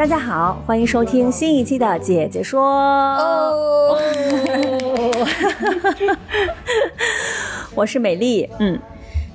[0.00, 2.62] 大家好，欢迎收听新一期的《姐姐说》。
[2.64, 3.98] 哦，
[7.76, 8.80] 我是美丽，嗯。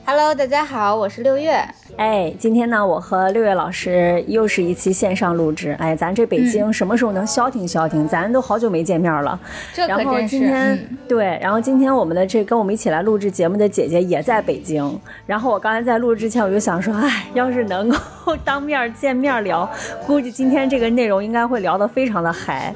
[0.07, 1.59] Hello，大家好，我是六月。
[1.97, 5.75] 哎，今天呢，我和六月老师又是一期线上录制。
[5.79, 8.07] 哎，咱这北京什么时候能消停消停？
[8.07, 9.39] 咱都好久没见面了。
[9.73, 15.01] 这然后今天对，然后今天我们的这跟我们一起来录制节目的姐姐也在北京。
[15.25, 19.67] 然后我刚才在录制之前，我就想说，哎，要是能够当面见面聊，
[20.05, 22.71] 估计今天这个内容应该会聊得非常的嗨。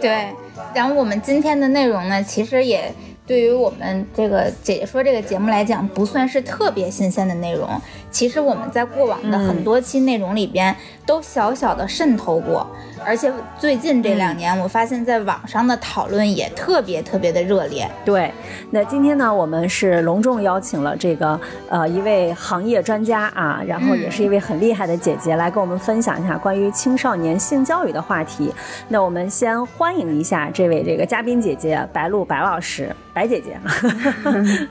[0.00, 0.26] 对，
[0.72, 2.90] 然后我们今天的内容呢，其实也。
[3.26, 7.68] 对于我们这个姐姐说这个节目来讲，不算是特别新鲜的内容。
[8.10, 10.74] 其实我们在过往的很多期内容里边
[11.06, 12.66] 都小小的渗透过。
[13.04, 17.88] 而且最近这两年，我发现在网上的讨论也特别特别的热烈。
[18.04, 18.32] 对，
[18.70, 28.52] 那今天呢，我们是隆重邀请了这个呃一位行业专家啊，然后也是一位很厉害的姐姐来跟我们分享一下关于青少年性教育的话题。
[28.88, 33.58] 那我们先欢迎一下这位这个嘉宾姐姐白露白老师，白姐姐。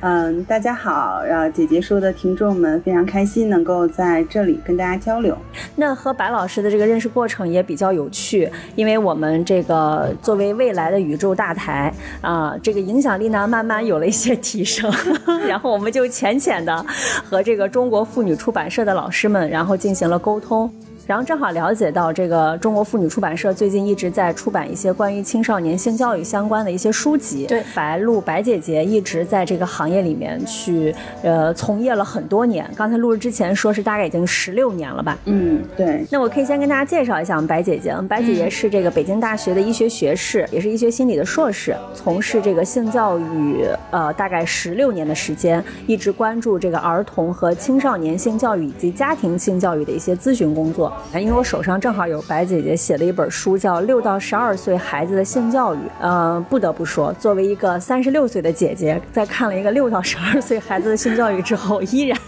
[0.00, 5.36] 嗯，大家好，然后姐姐说的听众们非常开心能够在这里跟大家交流。
[5.74, 14.92] 那和白老师的这个认识过程也也比较有趣，因为我们这个作为未来的宇宙大台啊，这个影响力呢慢慢有了一些提升，
[15.48, 16.84] 然后我们就浅浅的
[17.24, 20.70] 和这个中国妇女出版社的老师们，然后进行了沟通。
[21.06, 27.46] 然后正好了解到，这个中国妇女出版社最近一直在出版一些关于青少年性教育相关的一些书籍。
[27.46, 32.68] 对，白露白姐姐一直在这个行业里面去，呃，从业了很多年。
[32.74, 35.16] 刚才录制之前说是大概已经十六年了吧？
[35.26, 36.04] 嗯，对。
[36.10, 37.90] 那我可以先跟大家介绍一下我们白姐姐。
[37.90, 50.92] 我们白姐姐是这个北京大学的医学学士，也是医学心理的硕士，从事这个性教育呃大概十六年的时间，一直关注这个儿童和青少年性教育以及家庭性教育的一些咨询工作。
[51.14, 55.78] 因为我手上正好有白姐姐写的一本书，叫《六到十二岁孩子的性教育》。
[56.00, 62.18] 嗯，不得不说，作为一个三十六岁的姐姐，在看了一个六到十二岁孩子的性教育之后，依然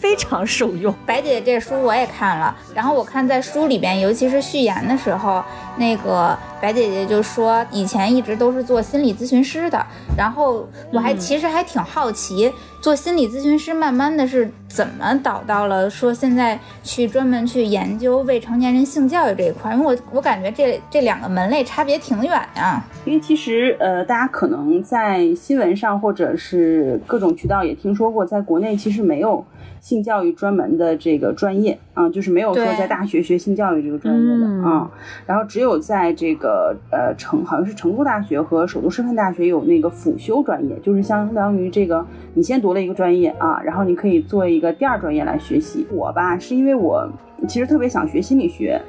[0.00, 0.94] 非常受用。
[1.04, 5.42] 白姐姐这书我也看了，然后我看在书里边，尤其是序言的时候，
[5.76, 9.84] 那个白姐姐就说，以前一直都是做心理咨询师的，
[10.16, 12.52] 然后我还其实还挺好奇。
[12.80, 19.74] 做心理咨询师，慢慢的是怎么导到了说现在去专门去研究未成年人性教育这一块？
[19.74, 22.80] 因为我我感觉这这两个门类差别挺远呀。
[23.04, 29.44] 因为其实呃，大家可能在新闻上或者是各种渠道也听说过，在国内其实没有。
[29.80, 34.90] 性教育专门的这个专业啊，就是没有说在大学学性教育这个专业的啊，
[35.26, 42.04] 然后只有在这个呃成好像是成都大学和首都师范大学有那个辅修专业，就是相当于这个
[42.34, 45.86] 你先读了一个专业啊，然后你可以做一个第二专业来学习。
[45.90, 47.08] 我吧是因为我
[47.46, 48.80] 其实特别想学心理学。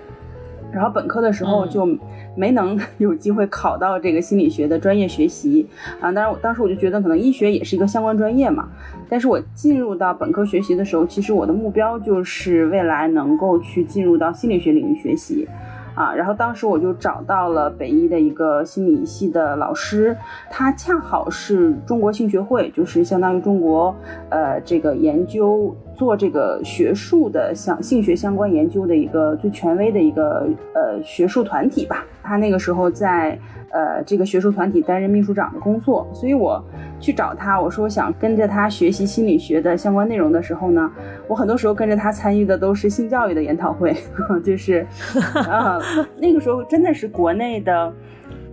[0.72, 1.88] 然后本科的时候就
[2.36, 5.68] 没能 有机会考到这个心理学的专业学习
[6.00, 8.68] 啊，当然我当时我就觉得可能医学也是一个相关专业嘛。
[9.10, 15.48] 但是我进入到本科学习的时候，其实我的目标就是未来能够去进入到心理学领域学习
[15.96, 16.14] 啊。
[16.14, 20.16] 然后当时我就找到了北医的一个心理系的老师，
[20.52, 23.96] 他恰好是中国性学会，就是相当于中国
[24.30, 25.76] 呃这个研究。
[26.00, 33.38] 做这个学术的相性学相关研究的一个最权威的一个呃学术团体吧，他那个时候在
[33.70, 36.64] 呃这个学术团体担任秘书长的工作，所以我
[37.02, 40.90] 去找他，我说想跟着他学习心理学的相关内容的时候呢，
[41.28, 43.94] 我很多时候跟着他参与的都是性教育的研讨会，
[44.42, 44.88] 就是
[45.50, 45.78] 啊
[46.18, 47.94] 那个时候真的是国内的。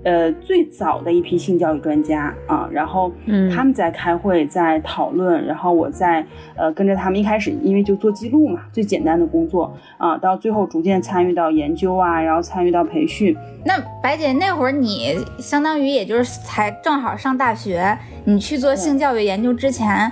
[0.06, 3.10] 呃，最早的一批性教育专家啊，然后
[3.52, 6.24] 他们在开会，在讨论，然后我在
[6.54, 13.36] 呃跟着他们，一开始因为就做记录嘛，最简单的工作啊，到最后逐渐参与到研究啊，然后参与到培训。
[13.64, 20.08] 那白姐那会儿你相当于也就是才正好上大学，你去做性教育研究之前，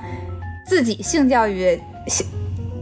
[0.66, 1.78] 自己性教育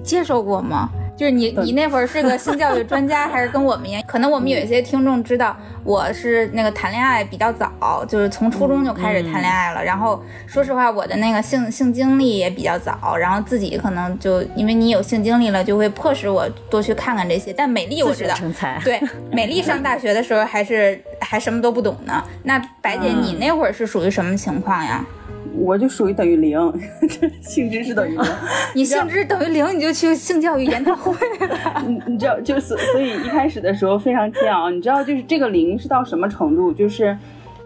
[0.02, 0.88] 接受过吗？
[1.16, 4.02] 就是你你那会儿是个性教育专家， 还是跟我们一样？
[4.06, 9.84] 可能我们有一些听众知道，我是那个谈恋爱比较早，就是从初中就开始谈恋爱了。
[9.84, 17.52] 然后说实话，我的那个性性经历也比较早，然后自己可能就因为你有性经历了，就会迫使我多去看看这些。
[17.52, 18.80] 但美丽我知道，成才。
[18.82, 19.00] 对，
[19.30, 22.24] 美丽上大学的时候还是还什么都不懂呢。
[22.44, 25.04] 那白姐，你那会儿是属于什么情况呀？
[25.54, 26.58] 我就属于等于零，
[27.42, 28.24] 性知识等于零。
[28.74, 31.12] 你性知识等于零，你就去性教育研讨会
[31.46, 31.82] 了。
[31.86, 34.70] 你你知道，就是所以一开始的时候非常煎熬。
[34.70, 36.72] 你知道，就是这个零是到什么程度？
[36.72, 37.16] 就是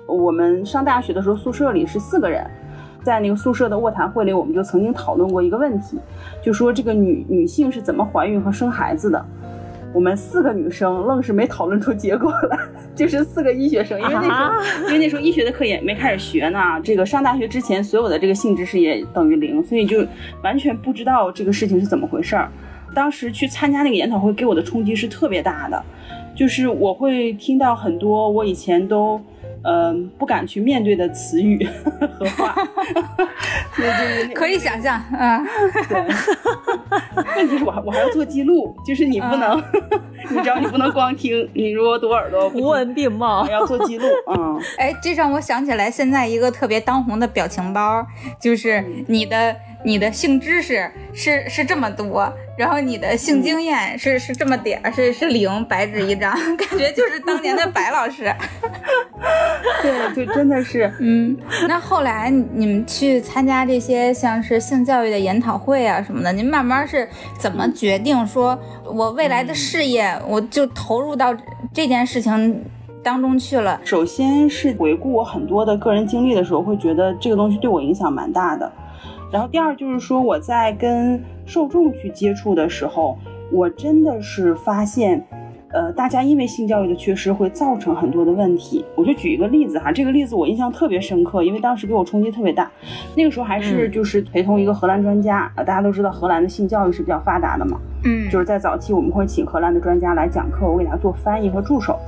[0.07, 2.45] 我们上大学的时候，宿舍里是四个人，
[3.03, 5.99] 在那个宿舍的卧谈会里，我们就曾经讨论过一个问题，
[6.43, 9.25] 就说这个女女性是怎么怀孕和生孩子的。
[9.97, 12.59] 我们四个女生愣是没讨论出结果来，
[12.95, 16.59] 就是四个医学生，因为那时候，因为那时候医学的课也没开始学呢。
[16.85, 20.07] 这个上大学之前，所有的这个性知识也等于零，所以就
[20.43, 22.53] 完全不知道这个事情是怎么回事儿。
[22.95, 25.83] 当时去参加那个研讨会，给我的冲击是特别大的，
[26.35, 29.19] 就是我会听到很多我以前都。
[29.65, 31.67] 嗯，不敢去面对的词语
[32.19, 32.55] 和话，
[34.35, 35.45] 可以想象，嗯，
[35.89, 36.05] 对。
[37.37, 39.63] 问题是我还我还要做记录，就是你不能，
[40.31, 44.61] 你知道你不能光听，你如果堵耳朵，图文并茂，要做记录， 嗯。
[44.79, 48.07] 哎，这让我想起来现在一个特别当红的表情包，
[48.41, 49.57] 就是你的。
[49.85, 58.25] 你的性知识是是这么多，然后你的性经验是是这么点儿，是是零，白纸一张， 感觉就是当年的白老师。
[59.83, 61.37] 对，就真的是，嗯。
[61.69, 67.09] 那后来你们去参加这些像是性教育的研讨会啊什么的，您慢慢是
[67.39, 71.35] 怎么决定说，我未来的事业我就投入到
[71.73, 72.65] 这件事情
[73.03, 73.81] 当中去了？
[73.85, 78.71] 首先是回顾我很多的个人经历的时候，会觉得这个东西对我影响蛮大的。
[79.33, 83.19] 然后第二就是说，我在跟受众去接触的时候，
[83.53, 85.25] 我真的是发现，
[85.73, 88.85] 呃，大家因为性教育的缺失会造成很多的问题。
[88.95, 92.71] 我就举一个例子哈，这个例子我印象特别深刻，因为当时给我冲击特别大。
[93.17, 101.99] 那个时候还是就是陪同一个荷兰专家，呃，大家都知道荷兰的性教育是比较发达的嘛，嗯，就是在早期我们会请荷兰的专家来讲课，我给他做翻译和助手。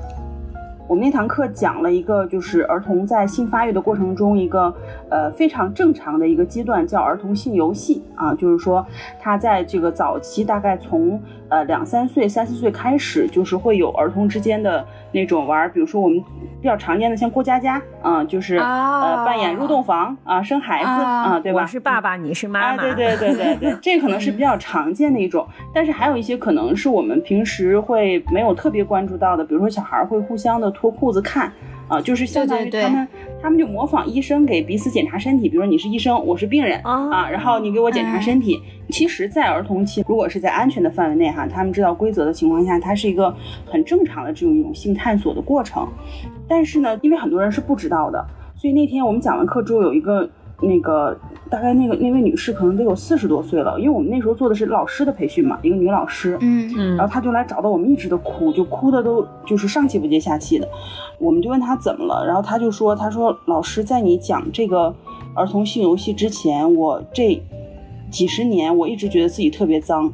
[0.89, 4.75] 我们那堂课讲了一个，就是儿童在性发育的过程中一个
[5.11, 8.85] 呃非常正常的一个阶段，叫儿童性游戏啊，就是说
[9.21, 11.21] 他在这个早期，大概从
[11.51, 14.83] 呃两三岁、三四岁开始，就是会有儿童之间的
[15.13, 16.19] 那种玩，比如说我们
[16.63, 21.61] 比较常见的像过家家啊，就是呃扮演入洞房啊、生孩子啊，对吧？
[21.61, 30.73] 我是爸爸，你是妈妈，对对对对对， 这可能是比较常见的一种，但是还有一些可能是我们平时会没有特别关注到的，比如说小孩会互相的。
[30.79, 31.53] 脱裤子看，
[31.89, 33.09] 啊，就是相当于他们，
[33.43, 35.49] 他们就模仿医生给彼此检查身体。
[35.49, 38.61] 比如说你是医生，我是病人啊，然后你给我检查身体。
[38.91, 43.35] 其实，在儿童期，如果是在安全的范围内哈，他们知道规则的情况下，它是一个
[43.67, 45.89] 很正常的这种一种性探索的过程。
[46.47, 50.31] 但是呢，因为很多人是不知道的，所以那天我们讲完课之后，有一个。
[50.61, 51.17] 那个
[51.51, 60.69] 大概那个那位女士可能得有四十多岁了，因为我们那时候做的是老师的培训嘛，一个女老师，嗯嗯，然后她就来找到我们，一直的哭，就哭的都就是上气不接下气的。
[61.19, 64.95] 我们就问她怎么了，然后她就说，她说老师在你讲这个
[65.35, 67.41] 儿童性游戏之前，我这
[68.11, 70.13] 几十年我一直觉得自己特别脏，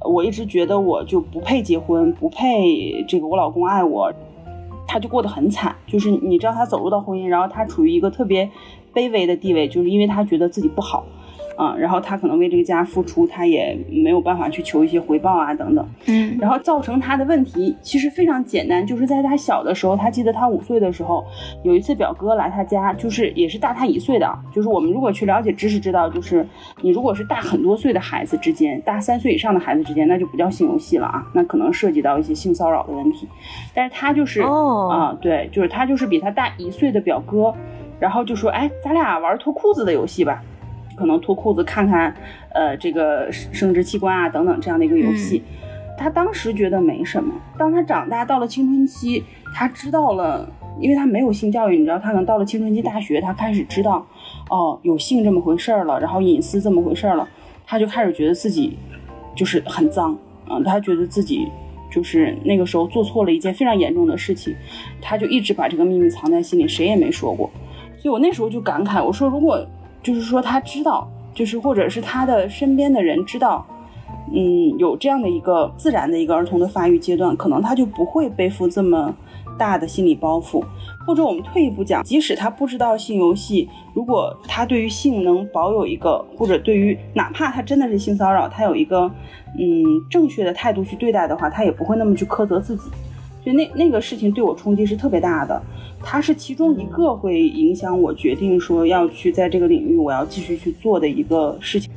[0.00, 4.12] 我一直觉得我就不配结婚，不配这个我老公爱我，
[4.86, 8.50] 她就过得很惨，就是你知道她走入到婚姻，然后她处于一个特别。
[8.94, 11.04] 卑微的地位，就是因为他觉得自己不好，
[11.56, 21.24] 啊，然后他可能为这个家付出，他也没有办法去求一些回报啊，等等，嗯，然后造成他的问题其实非常简单，就是在他小的时候，他记得他五岁的时候，
[21.62, 26.46] 有一次表哥来他家，就是也是大他一岁的，就是我们如果去了解知识，知道就是
[26.82, 33.28] 你如果是大很多岁的孩子之间，大三岁以上的孩子之间，那就不叫性游戏了啊，那可能涉及到一些性骚扰的问题，
[33.72, 37.54] 但是他就是啊，对，就是他就是比他大一岁的表哥。
[37.98, 40.42] 然后就说，哎，咱俩玩脱裤子的游戏吧，
[40.96, 42.14] 可能脱裤子看看，
[42.52, 45.42] 呃，这个生殖器官啊等等这样的一个游戏。
[45.96, 49.22] 他当时觉得没什么，当他长大到了青春期，
[49.54, 50.48] 他知道了，
[50.80, 54.04] 因为他没有性教育，你知道，他可能到了青春期大学，他开始知道，
[54.50, 57.28] 哦，有性这么回事儿了，然后隐私这么回事儿了，
[57.64, 58.76] 他就开始觉得自己
[59.36, 60.18] 就是很脏，
[60.50, 61.46] 嗯，他觉得自己
[61.92, 64.52] 就是那个时候做错了一件非常严重的事情，
[65.00, 67.48] 他就一直把这个秘密藏在心里，谁也没说过。
[68.04, 69.58] 所以我那时候就感慨，我说如果
[70.02, 73.66] 就是说他知道，就是或者是他的身边的人知道，
[74.30, 79.14] 嗯，有这样的一个自然的一个儿童的发育阶段，可能他就不会背负这么
[79.58, 80.62] 大的心理包袱。
[81.06, 89.10] 或者我们退一步讲，即使他不知道性游戏，如果他对于性能保有一个，或者对于哪怕他真的是性骚扰，他有一个
[89.58, 92.90] 嗯正确的态度去对待的话，他也不会那么去苛责自己。
[93.44, 95.62] 所以那那个事情对我冲击是特别大的，
[96.02, 101.90] 它是其中一个会影响我决定说要去在这个领域我要继续去做的一个事情。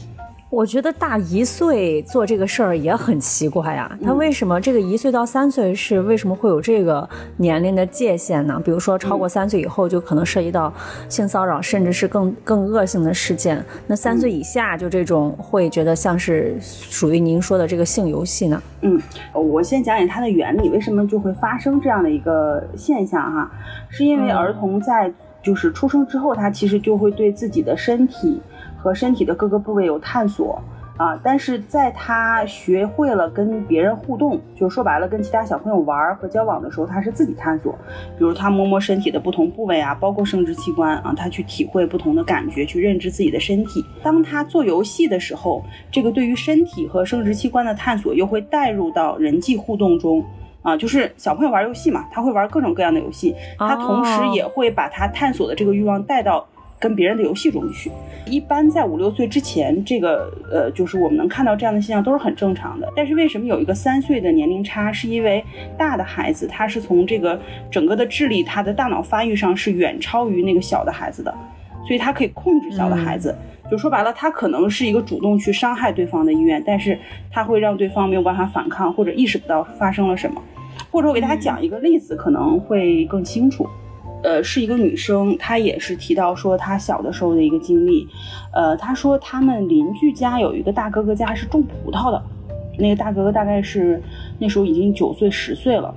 [0.49, 8.59] 我觉得大一岁做这个事儿也很奇怪呀，他为什么这个一岁到三岁是为什么会有这个年龄的界限呢？
[8.63, 10.73] 比如说超过三岁以后就可能涉及到
[11.09, 13.61] 性骚扰，甚至是更更恶性的事件。
[13.87, 18.63] 那三岁以下就这种会觉得像是属于您说的这个性游戏呢？
[18.81, 18.97] 嗯，
[19.33, 23.51] 我先讲讲它的原理，为什么就会发生这样的一个现象哈？
[23.89, 25.13] 是因为儿童在
[25.43, 28.41] 就是出生之后，他其实就会对自己的身体。
[28.77, 30.61] 和身体的各个部位有探索
[30.97, 37.73] 啊，但是在他学会了跟别人互动，就说白了跟其他小朋友玩和交往的时候，他是自己探索。
[38.17, 43.85] 比如他摸摸身体的不同部位啊，包括生殖器官啊，他去体会不同的感觉，去认知自己的身体。
[44.01, 50.25] 当他做游戏的时候，这个对于身体和生殖器官的探索又会带入到人际互动中
[50.63, 56.47] 啊，就是小朋友玩游戏嘛，他会玩各种各样的游戏，他同时也会把他探索的这个欲望带到。
[56.79, 57.91] 跟别人的游戏中去，
[58.25, 62.91] 一般在五六岁之前，这个呃，就是我们能看到这样的现象都是很正常的。
[62.95, 64.91] 但是为什么有一个三岁的年龄差？
[64.91, 65.43] 是因为
[65.77, 67.39] 大的孩子他是从这个
[67.71, 71.33] 整个的智力，他的大脑发育上是远超于那个小的孩子的，
[71.87, 73.35] 所以他可以控制小的孩子。
[73.69, 76.97] 就说白了，他可能是一个主动去伤害对方的意愿，但是
[77.31, 80.41] 他会让对方没有办法反抗，或者意识不到发生了什么。
[80.89, 83.67] 或者我给大家讲一个例子，可能会更清楚。
[84.23, 88.07] 呃，是一个女生，她也是提到说她小的时候的一个经历。
[88.53, 92.21] 呃，她说他们邻居家有一个大哥哥家是种葡萄的，
[92.77, 94.01] 那个大哥哥大概是
[94.39, 95.93] 那时候已经九岁十岁了。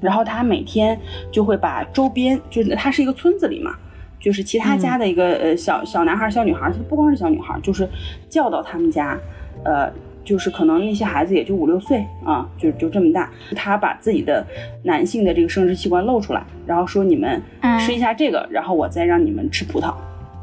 [0.00, 0.98] 然后他每天
[1.30, 3.74] 就会把周边，就是他是一个村子里嘛，
[4.20, 7.88] 就是其他家的一个呃小小男孩、小女孩，不光是小女孩，就是
[8.28, 9.18] 叫到他们家，
[9.64, 9.92] 呃。
[10.24, 13.30] 就是可能那些孩子也就五六岁啊，就就这么大。
[13.56, 14.46] 他把自己的
[14.84, 17.42] 男性的这个生殖器官露出来，然后说你们
[17.80, 19.94] 吃一下这个，然后我再让你们吃葡萄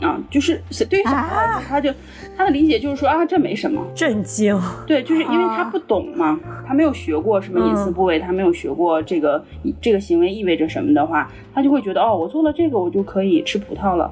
[0.02, 0.22] 啊。
[0.30, 1.94] 就是对于小孩子，他就
[2.36, 4.60] 他的理解就是说啊，这没什么，震惊。
[4.86, 9.44] 对，就是因为他不懂嘛，他没有学过什么隐私部位，他没有学过这个
[9.82, 14.12] 这个行为意味着什么的话，他就会觉得哦，我做了这个，我就可以吃葡萄了。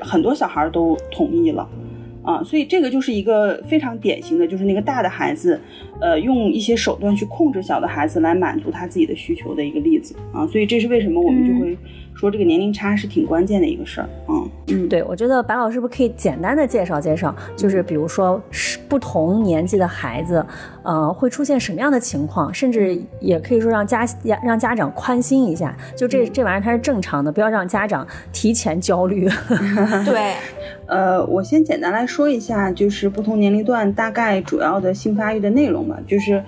[0.00, 1.68] 很多小孩都同意了。
[2.28, 5.58] 啊，所以这个就是一个非常典型的，就是那个大的孩子，
[5.98, 10.46] 呃，用一些手段去控制小的孩子来满足他自己的需求的一个例子啊。
[10.46, 11.74] 所以这是为什么我们就会
[12.14, 14.44] 说这个年龄差是挺关键的一个事儿啊。
[14.66, 18.38] 嗯，对，我觉得白老师不可以简单的介绍介绍，就是比如说
[18.90, 20.44] 不同年纪的孩子，
[20.82, 24.06] 呃，会出现什么样的情况，甚至也可以说让家
[24.44, 29.26] 让家长宽心一下，就这这玩意儿它是正常的，不要让家长提前焦虑。
[30.04, 30.34] 对。
[30.88, 35.98] 呃，我先简单来说一下，就是不同年龄段大概主要的性发育的内容吧。
[36.06, 36.42] 就是，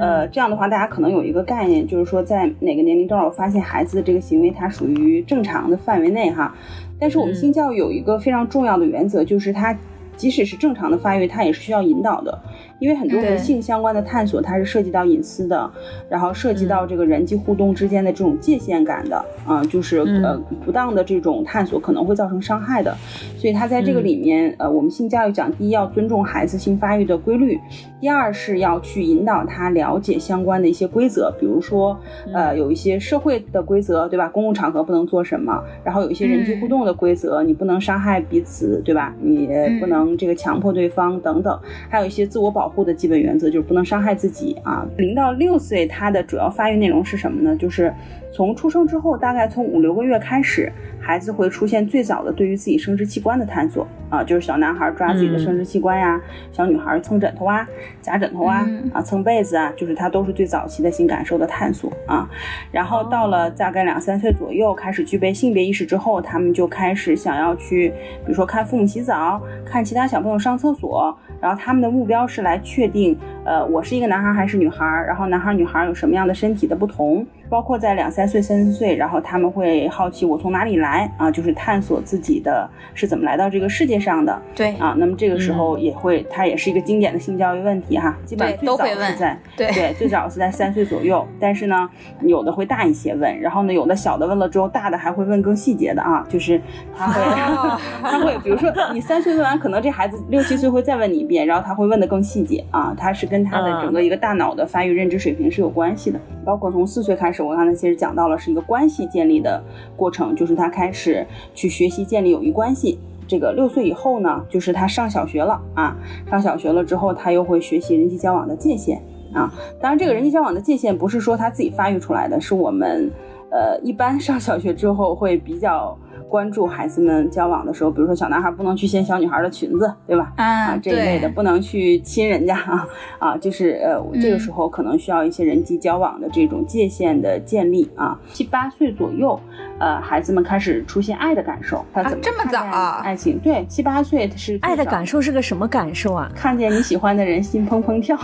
[0.00, 6.54] 呃，这样的话，大家可能有一个概念，就是说在哪个年龄段，我发现孩子的这个行为它属于正常的范围内哈。
[6.98, 9.76] 但是我们性教育有一个非常重要的原则，就是它
[10.16, 12.42] 即使是正常的发育，它也是需要引导的。
[12.82, 15.70] 因为很多和性相关的探索，它是涉及到隐私的，
[16.08, 22.92] 然后涉及到这个人际互动之间的这种界限感的啊，就是呃不当的这种探索可能会造成伤害的，
[23.36, 27.56] 所以它在这个里面，呃，我们性教育讲，第一要尊重孩子性发育的规律，
[28.00, 31.96] 第二是要去引导他了解相关的一些规则，比如说
[32.34, 34.28] 呃有一些社会的规则，对吧？
[34.28, 39.14] 公共场合不能做什么，然后有一些人际互动的规则，你不能伤害彼此，对吧？
[39.20, 39.46] 你
[39.78, 41.56] 不能这个强迫对方等等，
[41.88, 42.71] 还有一些自我保。
[42.72, 44.86] 护的基本原则就是不能伤害自己啊。
[44.96, 47.54] 零到六岁，它的主要发育内容是什么呢？
[47.56, 47.92] 就是
[48.32, 57.66] 从出生之后，大概从五六个月开始，孩子会出现最早的对于自己生殖器官的探索啊，就是小男孩抓自己的生殖器官呀，小女孩蹭枕头啊、
[58.00, 62.28] 夹枕头啊、啊蹭被子啊，就是他都是最早期的性感受的探索啊。
[62.70, 67.90] 然后到了大概两三岁左右，开始具备性别意识之后，他们就开始想要去，
[68.24, 71.16] 比如说看父母洗澡，看其他小朋友上厕所。
[71.42, 77.26] 然后他们的目标是来确定，呃，我是一个男孩还是女孩，然后男孩女孩有什么样的身体的不同。
[77.48, 84.40] 包括在两三岁、三四岁，然后他们会好奇我从哪里来啊，就是探索自己的是怎么来到这个世界上的。
[84.54, 84.72] 对。
[84.76, 89.70] 啊，那么这个时候也会，它也是一个经典的性教育问题哈，基本上最早是在对。
[89.72, 91.88] 对，最早是在三岁左右， 但是呢，
[92.22, 96.58] 有的会大一些问，然后呢，有的小的问了之后，大的还会问更细节的啊，就是
[96.96, 97.22] 他会
[98.02, 107.41] 他会，比如说你三岁问完，可能这孩子六七岁会再问你一遍，然后他会问的更细节啊，他是跟他的整个一个大脑的发育认知水平是有关系的，包括从四岁开始。
[107.42, 109.62] 我刚才其实讲到了是一个关系建立的
[109.96, 112.98] 过程，就是他开始去学习建立友谊关系。
[113.26, 115.96] 这个六岁以后呢，就是他上小学了啊，
[116.30, 119.52] 上小学了之后，他又会学习人际交往的界限啊。
[119.80, 123.10] 当然，这个人际交往的界限不是说他自己发育出来的，是我们
[123.50, 125.96] 呃一般上小学之后会比较。
[126.32, 130.32] 关注孩子们交往的时候，比如说小男孩不能去掀小女孩的裙子，对吧？
[130.36, 132.88] 啊，这一类的不能去亲人家啊
[133.20, 138.18] 啊，就是呃，这个时候可能需要一些人际交往的这种界限的建立啊。
[138.32, 139.38] 七八岁左右，
[139.78, 143.02] 呃，孩子们开始出现爱的感受，他怎么这么早啊？
[143.04, 146.32] 爱情对，七八岁是爱的感受是个什么感受啊？
[146.34, 148.18] 看见你喜欢的人心砰砰跳，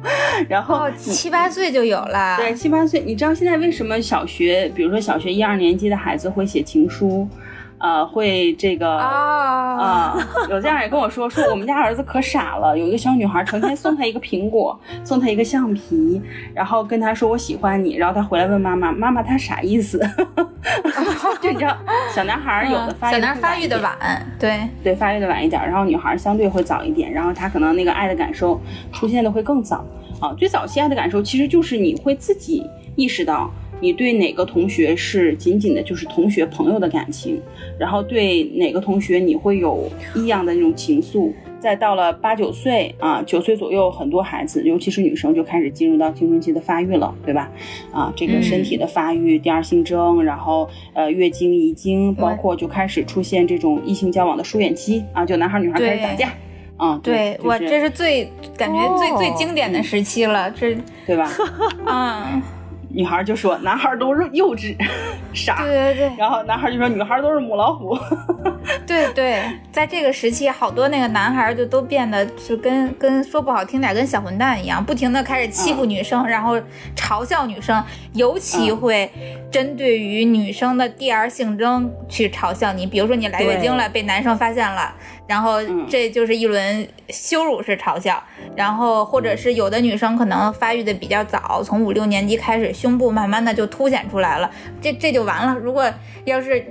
[0.50, 2.36] 然后七八岁就有了。
[2.36, 7.26] 对，七八岁，你知道现在为什么小学，比如说小学一二年级的孩子会写情书？
[7.84, 10.16] 呃，会这个啊，
[10.48, 16.18] 有家长也跟我说，说我们家儿子可傻了，有一个小女孩成天送他一个苹果，送他一个橡皮，
[16.54, 20.00] 然后跟他说我喜欢你，然后他回来问妈妈，妈妈他啥意思？
[21.42, 21.76] 就你知道，
[22.14, 28.58] 小男孩有的发育，小男孩发育的晚，对对，发育的晚一点，然后女孩相对会早一点，然后他可能那个爱的感受
[28.94, 29.84] 出现的会更早
[30.20, 30.32] 啊。
[30.38, 33.50] 最早期爱的感受其实就是你会自己意识到。
[33.80, 37.40] 你对哪个同学是仅仅的就是同学朋友的感情，
[37.78, 47.50] 然后对哪个同学你会有异样的那种情愫，再到了八九岁啊，九岁左右，很多孩子，尤其是女生就开始进入到青春期的发育了，对吧？
[47.92, 56.32] 啊，这个身体的发育，第二性征，然后呃月经、遗精，包括就开始出现这种异性交往的疏远期啊，就男孩女孩开始打架，
[56.76, 60.76] 啊，对我这是最感觉最最经典的时期了，这
[61.06, 61.30] 对吧？
[61.84, 62.42] 啊。
[62.94, 64.76] 女孩就说：“男孩都是幼稚、
[65.34, 66.12] 傻。”对对对。
[66.16, 67.98] 然后男孩就说：“女孩都是母老虎。
[68.86, 76.58] ”对对，在这个时期，好多那个男孩就都变得就跟跟说不好听点，跟小混蛋一样，不停的开始欺负女生，然后
[76.96, 77.82] 嘲笑女生，
[78.12, 79.10] 尤其会
[79.50, 82.86] 针对于女生的第二性征去嘲笑你。
[82.86, 84.94] 比如说你来月经了，被男生发现了。
[85.26, 88.22] 然后这就是一轮羞辱式嘲笑，
[88.54, 94.50] 然后或者是有的女生可能发育的比较早，从五六年级开始，胸部慢慢的就凸显出来了，
[94.80, 95.54] 这这就完了。
[95.58, 95.90] 如果
[96.24, 96.62] 要是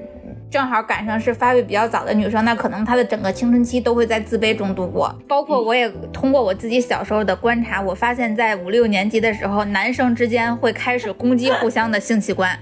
[0.52, 5.12] 正好赶上是发育比较早的女生，那可能她的整个青春期都会在自卑中度过。
[5.28, 12.60] 包括我也通过我自己小时候的观察，我发现在五六年级的时候，男生之间会开始攻击互相的性器官。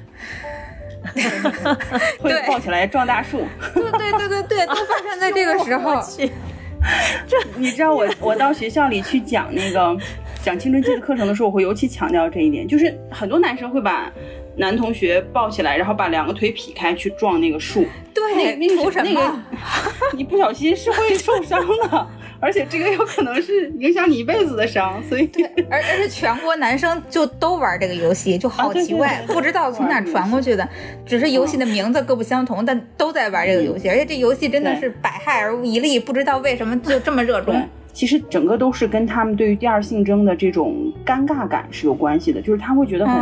[2.20, 5.96] 会抱起来撞大树，对对对对对，都发生在这个时候。
[7.28, 9.96] 这你知道，我我到学校里去讲那个
[10.44, 14.12] 讲青春期的课程的时候，我会尤其强调这一点，就是很多男生会把
[14.58, 17.86] 男同学抱起来，然后把两个腿劈开去撞那个树。
[18.16, 19.40] 对，那个那个，
[20.18, 22.08] 你不小心是会受伤的。
[22.42, 30.68] 而且这个有可能是影响你一辈子的伤，所以对，而而且全国男生就都玩这个游戏，就好奇怪，不知道从哪传过去的，
[31.06, 37.56] 只是游戏的名字各不相同，但都在玩这个游戏，而且这游戏真的是百害而无一利，不知道为什么就这么热衷。
[37.94, 43.16] 其实整个都是跟他们对于第二性征的这种尴尬感是有关系的，就是他会觉得很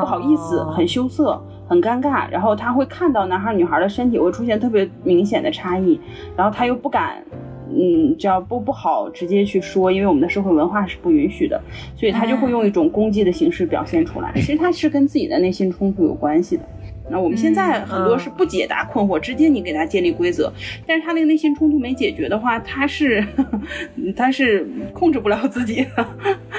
[0.00, 6.00] 不好意思、很羞涩、很尴尬，然后他会看到男孩女孩的身体会出现特别明显的差异，
[6.34, 7.22] 然后他又不敢。
[7.70, 11.60] 嗯，这样不不好直接去说，因为我们的社会文化是不允许的，
[11.96, 14.32] 所以他就会用一种攻击的形式表现出来。
[14.36, 16.62] 其实他是跟自己的内心冲突有关系的。
[17.08, 20.52] 那我们现在很多是不解答困惑，直接你给他建立规则，
[20.84, 23.24] 但是他那个内心冲突没解决的话，他是
[24.16, 26.06] 他是控制不了自己的。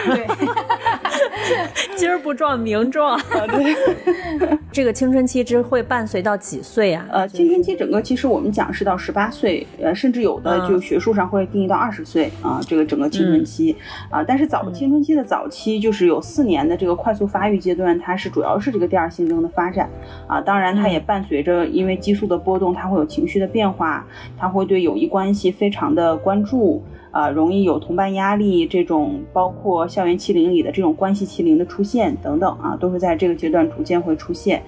[0.05, 0.25] 对，
[1.97, 3.19] 今儿不撞明撞。
[3.49, 3.75] 对，
[4.71, 7.05] 这个青春期之会伴随到几岁啊？
[7.11, 13.75] 呃，青春期整个其实我们讲是到十八岁，呃，甚至有的就学术上会定义到二十岁啊，这个整个青春期
[14.09, 19.89] 啊，但是早青春期的早期就是有四年的这个快速发育阶段，它是主要是这个第二性征的发展
[20.27, 20.39] 啊。
[20.41, 24.05] 当然，它也伴随着因为激素的波动，它会有情绪的变化，
[24.37, 26.83] 它会对友谊关系非常的关注，
[27.17, 34.61] 啊，容易有同伴压力，这种包括校园欺凌里的这种关系欺凌的出现等等啊，都是在这个阶段逐渐会出现。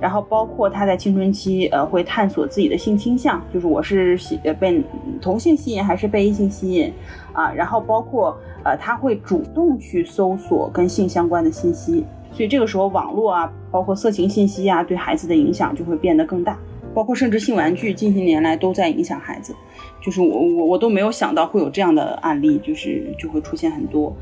[0.00, 4.82] 然后包括他在青春期，呃，会探索自己的性倾向，就是我是喜被
[5.20, 6.92] 同性吸引还是被异性吸引
[7.32, 7.52] 啊。
[7.52, 12.04] 然后包括呃，他会主动去搜索跟性相关的信息。
[12.32, 16.58] 所以这个时候，网络啊，包括色情信息啊，对孩子的影响就会变得更大。
[16.92, 19.54] 包括甚至性玩具，近些年来都在影响孩子。
[20.02, 24.12] 就是我我我都没有想到会有这样的案例，就是就会出现很多。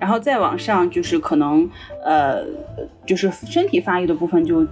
[0.00, 1.68] 然后再往上，就是可能
[2.04, 2.42] 呃，
[3.04, 4.66] 就是身体发育的部分就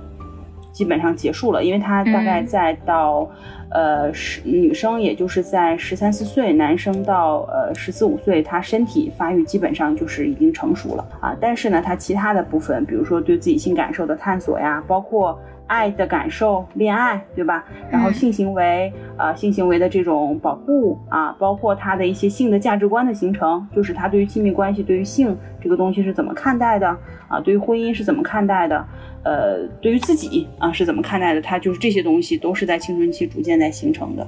[0.73, 3.31] 基本上结束了，因为他大概在到，
[3.71, 11.37] 呃，十女生也就是在十三四岁，男生到呃十四五岁，他身体发育基本上就是已经成熟了啊。
[11.39, 15.39] 但是呢，他其他的部分，比如说对自己性感受的探索呀，包括。
[15.67, 17.65] 爱的感受，恋爱，对吧？
[17.91, 26.89] 然后性行为，呃，性行为的这种保护啊，包括他的一些性的价值观的形成，就是他对于亲密关系、对于性这个东西是怎么看待的
[27.29, 27.41] 啊？
[27.41, 28.85] 对于婚姻是怎么看待的？
[29.25, 31.41] 呃，对于自己啊是怎么看待的？
[31.41, 34.27] 他就是这些东西都是在青春期逐渐在形成的。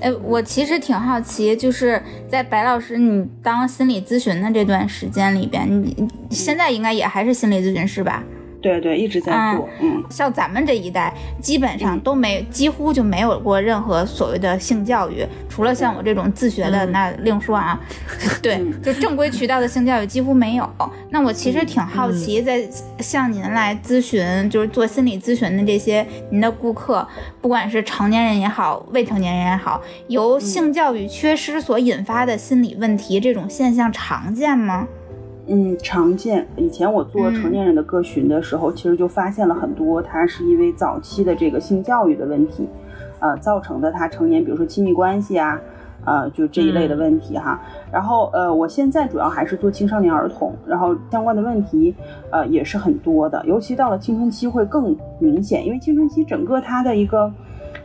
[0.00, 8.24] 哎，我其实挺好奇，就是在白老师你当心理咨询的这段时间里边，你现在应该也还是心理咨询师吧？
[8.60, 9.68] 对对，一直在做。
[9.80, 17.80] 嗯，像咱们这一代，基本上都没，几乎就没有过任何所谓的性教育，除了像我这种自学的，那另说啊。
[18.42, 20.70] 对，就正规渠道的性教育几乎没有。
[21.10, 22.62] 那我其实挺好奇，在
[22.98, 27.06] 向您来咨询，就是做心理咨询的这些您的顾客，
[27.40, 34.86] 不管是成年人也好，未成年人也好，由性教育缺失所引发的心理问题，这种现象常见吗？
[35.46, 36.46] 嗯，常见。
[36.56, 42.68] 以前我做成年人的个询的时候，其实就发现了很多，他是因为早期的这个性教育的问题，
[43.18, 45.60] 呃，造成的他成年，比如说亲密关系啊，
[46.04, 47.60] 呃，就这一类的问题哈。
[47.90, 51.94] 然后呃，我现在主要还是做青少年儿童，然后相关的问题，
[52.30, 57.32] 呃，也是很多的，尤其到了青春期会更明显，因为青春期整个他的一个。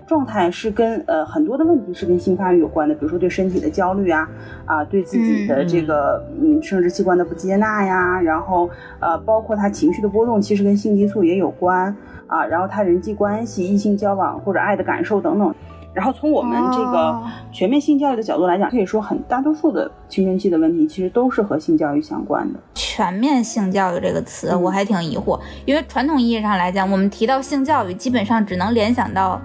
[0.07, 4.29] 状态是跟呃很多的问题是跟性发育有关的，比如说对身体的焦虑啊，
[4.65, 11.95] 啊对自己的这个嗯生殖器官的不接纳呀，然后呃包括他情绪的波动，其实跟性激素也有关
[12.27, 15.53] 啊，然后他人际关系、异性交往或者爱的感受等等。
[15.91, 22.59] 然后从我们这个全面性教育的角度来讲，可以说很大多数的青春期的问题其实都是和性教育相关的。
[22.75, 29.41] 全面性教育这个词我还挺疑惑，因为传统意义上来讲，我们提到性教育，基本上只能联想到。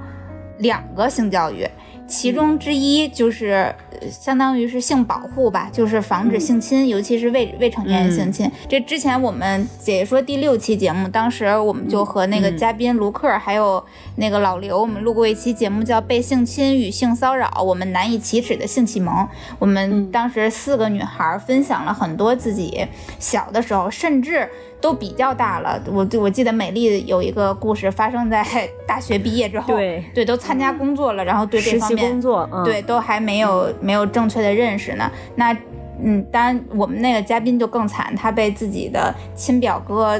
[0.60, 1.68] 两个性教育，
[2.06, 3.74] 其中之一就是
[4.10, 8.50] 相当于是性保护吧，就是防止性侵，尤其是未未成年人性侵。
[8.68, 13.84] 这之前我们解说第六期节目，当时我们就和那个嘉宾卢克还有
[14.16, 19.14] 那个老刘，我们录过一期节目叫《被性侵与性骚扰：我们难以启齿的性启蒙》。
[19.58, 22.86] 我们当时四个女孩分享了很多自己
[23.18, 24.48] 小的时候，甚至。
[24.80, 28.42] 都比较大了，我我记得美丽有一个故事发生在
[28.86, 30.02] 大学毕业之后，对。
[30.14, 35.10] 对，都参加工作了，然后对这方面工作，对都还没有没有正确的认识呢。
[35.36, 35.56] 那
[36.02, 40.18] 嗯，当然我们那个嘉宾就更惨，他被自己的亲表哥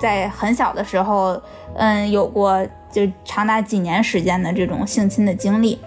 [0.00, 1.38] 在很小的时候，
[1.74, 5.78] 嗯，有过就长达几年时间的这种性侵的经历。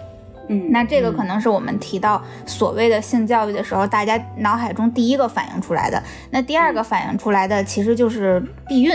[0.48, 6.00] 嗯，那这个可能是我们提到所谓的性教育的时候，大家脑海中第一个反映出来的。
[6.30, 8.92] 那第二个反映出来的其实就是避孕。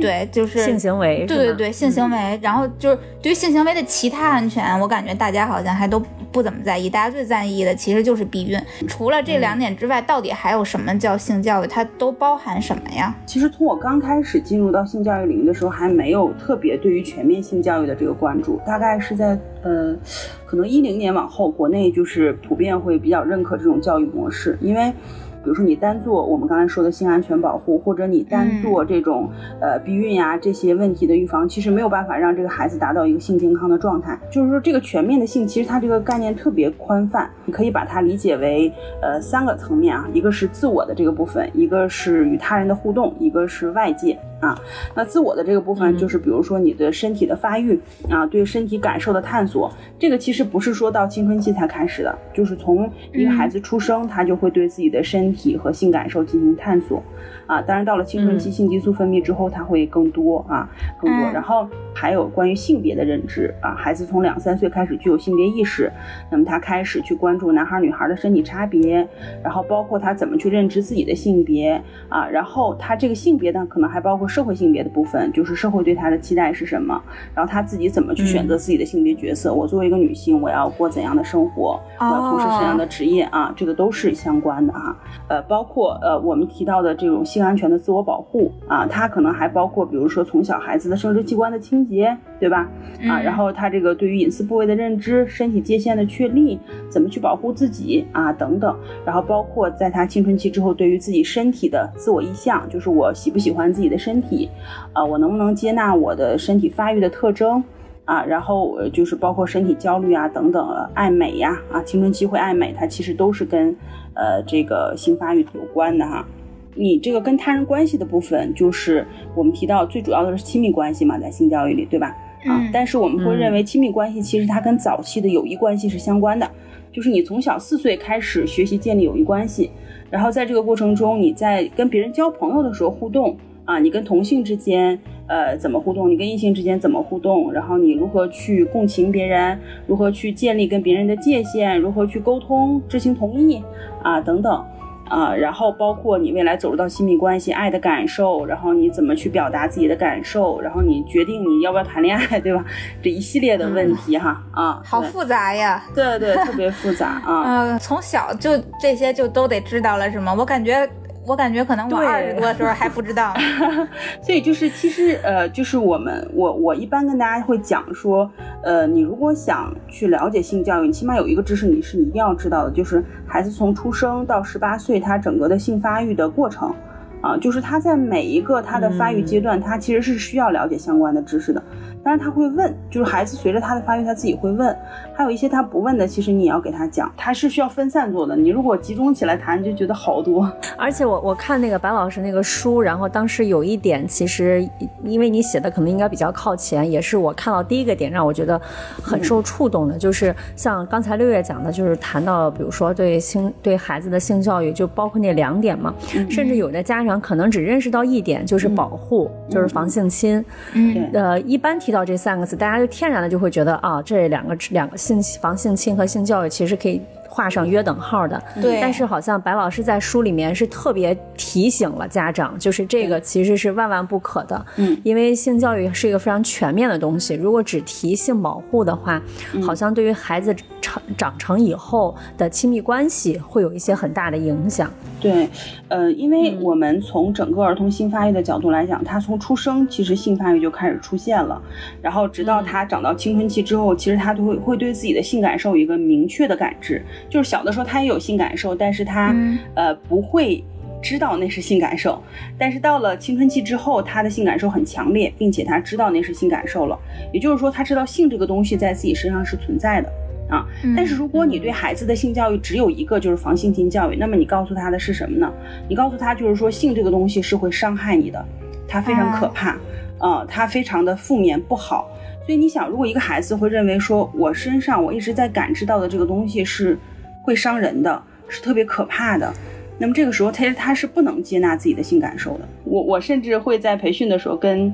[0.00, 2.38] 对，就是性行为，对对对，性行为。
[2.42, 6.90] 然后就是对于性行为的其他安全，我感觉大家好像还都不怎么在意。
[6.90, 8.60] 大家最在意的其实就是避孕。
[8.86, 11.66] 除了这两点之外，到底还有什么叫性教育？
[11.66, 13.14] 它都包含什么呀？
[13.24, 18.60] 其实从我刚开始进入到性教育领域的时候，还没有特别对于全面性教育的这个关注。
[18.66, 19.96] 大概是在呃，
[20.44, 24.92] 可能一零年往后，国内就是普遍会比较认可这种教育模式，因为。
[25.42, 34.18] 比如说你单做我们刚才说的性安全保护，或者你单做这种呃避孕呀这些问题的预防，其实没有办法让这个孩子达到一个性健康的状态。
[34.30, 38.72] 就是说这个全面的性，其实它这个概念特别宽泛，你可以把它理解为
[39.02, 44.18] 呃三个层面啊，一个是自我的这个部分，一个是与他人的互动，一个是外界。
[44.40, 44.58] 啊，
[44.94, 57.02] 那自我的这个部分就是，比如说你的身体的发育啊，对身体感受的探索，这个其实不是说到青春期才开始的，就是从一个孩子出生，他就会对自己的身体和性感受进行探索。
[57.50, 61.32] 啊，当然到了青春期，性激素分泌之后，它会更多啊，更多。
[61.32, 65.90] 然后还有关于性别的认知啊，孩子从两三岁开始具有性别意识，
[66.30, 69.04] 那么他开始去关注男孩女孩的身体差别，
[69.42, 77.02] 然后包括他怎么去认知自己的性别啊，然后他这个性别呢，可能还包括社会性别的部分，就是社会对他的期待是什么，
[77.34, 79.52] 然后他自己怎么去选择自己的性别角色。
[79.52, 84.96] 我作为一个女性，我要过怎样的生活，我要从事什么样的职业啊，这个都是相关的啊。
[85.26, 87.39] 呃，包括呃我们提到的这种性。
[87.40, 92.68] 性安全的自我保护啊，它可能还包括，比如说从小孩子的生殖器官的清洁，对吧？
[93.08, 96.58] 啊，然后他这个对于隐私部位的认知、身体界限的确立，
[96.90, 98.76] 怎么去保护自己啊等等，
[99.06, 104.50] 然后包括在他青春期之后，对于自己身体的自我意向，就是我喜不喜欢自己的身体，
[104.92, 107.64] 啊，我能不能接纳我的身体发育的特征
[108.04, 108.22] 啊？
[108.22, 113.74] 然后就是包括身体焦虑啊等等，爱美呀啊，青春期会爱美，它其实都是跟
[114.14, 116.26] 呃这个性发育有关的哈。
[116.74, 122.16] 你这个跟他人关系的部分，就是我们提到最主要的是亲密关系嘛，在性教育里，对吧？
[122.46, 126.50] 啊，嗯但是我们会认为亲密关系其实它跟早期的友谊关系是相关的，
[126.90, 129.70] 就是你从小四岁开始学习建立友谊关系，
[130.08, 143.62] 然后在这个过程中，你在跟别人交朋友的时候互动啊，你跟同性之间呃怎么互动，你跟异性之间怎么互动，然后你如何去共情别人，如何去建立跟别人的界限，如何去沟通、知情同意
[144.02, 144.64] 啊等等。
[145.10, 152.64] 啊，然后包括你未来走入到亲密关系、爱的感受，然后你怎么去表达自己的感受，然后你决定你要不要谈恋爱， 对吧？
[153.02, 155.82] 这一系列的问题哈，啊，对好复杂呀。
[155.94, 157.42] 对对，特别复杂 啊。
[157.42, 160.32] 呃，从小就这些就都得知道了是吗？
[160.32, 160.88] 我感觉，
[161.26, 163.88] 我感觉可能我对二十多的时候还不知道呢。
[164.22, 168.30] 所以就是其实呃，就是我们我我一般跟大家会讲说，
[168.62, 176.74] 呃，你如果想去了解性教育，你起码有一个知识你是一定要知道的，就是孩子从出生到十八岁，他整个的性发育的过程。
[177.22, 181.62] 啊，就是他在每一个他的发育阶段，他其实是需要了解相关的知识的。
[182.02, 184.74] 当然他会问，就是孩子随着他的发育，他自己会问。
[185.14, 188.34] 还有一些他不问的，其实你也要给他讲，他是需要分散做的。
[188.34, 190.50] 你如果集中起来谈，就觉得好多。
[190.78, 194.66] 而且我我看那个白老师那个书，然后当时有一点，其实
[195.04, 198.58] 因为你写的可能应该比较靠前，也是我看到第一个点让我觉得
[199.02, 205.94] 很受触动的，就是像刚才六月讲的，就是谈到比如说对性对孩子的性教育，就包括那两点嘛，
[206.30, 210.42] 甚至有的家长可能只认识到一点，就是保护，就是防性侵。
[210.72, 218.42] 嗯，呃，一般提遇到这三个字，大家就天然的就会觉得啊，这两个两个性防性侵和性教育其实可以画上约等号的。
[218.60, 218.80] 对。
[218.80, 224.66] 但是好像白老师在书里面是特别提醒了家长，就是这个其实是万万不可的。
[224.76, 229.22] 嗯，因为性教育是一个非常全面的东西，如果只提性保护的话，
[229.62, 234.90] 好像对于孩子成长成以后的亲密关系会有一些很大的影响。
[235.20, 235.48] 对，
[235.88, 241.60] 呃，因为我们从整个儿童性发育的角度来讲，他从出生其实性发育就开始出现了，
[242.02, 247.04] 然后直到他长到青春期之后，其实他都会会对自己的性感受有一个明确的感知。
[247.28, 250.64] 就是小的时候他也有性感受，但是他、嗯呃不会
[251.02, 252.22] 知道那是性感受，
[252.58, 256.98] 但是到了青春期之后，他的性感受很强烈，并且他知道那是性感受了，
[257.32, 260.12] 也就是说他知道性这个东西在自己身上是存在的。
[260.50, 265.48] 啊，但是如果你对孩子的性教育只有一个，就是防性侵教育，那么你告诉他的是什么呢？
[265.88, 268.44] 你告诉他就是说性这个东西是会伤害你的，
[268.88, 269.78] 它非常可怕，
[270.18, 272.10] 啊、它非常的负面不好。
[272.44, 276.98] 所以你想，如果一个孩子会认为说我身上我一直在感知到的这个东西是
[277.42, 279.52] 会伤人的，是特别可怕的，
[279.98, 282.68] 那么这个时候他他是不能接纳自己的性感受的。
[282.84, 284.92] 我我甚至会在培训的时候跟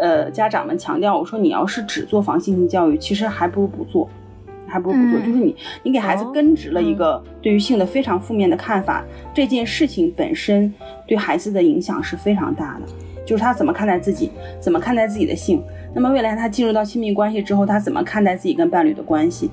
[0.00, 4.08] 呃家长们强调，我说你要是只做防性侵教育，其实还不如不做。
[4.70, 5.24] 还不如不做，嗯。
[5.24, 6.30] 就是你，你给孩子哦。
[6.30, 10.70] 根植了一个对于性的非常负面的看法，这件事情本身
[11.06, 12.92] 对孩子的影响是非常大的，
[13.24, 14.30] 就是他怎么看待自己，
[14.60, 19.50] 怎么看待自己的性，那么未来他进入到亲密关系之后，他怎么看待自己跟伴侣的关系，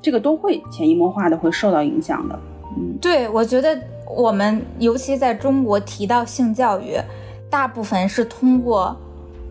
[0.00, 2.38] 这个都会潜移默化的会受到影响的。
[2.76, 3.78] 嗯，对，我觉得
[4.08, 6.98] 我们尤其在中国提到性教育，
[7.50, 8.96] 大部分是通过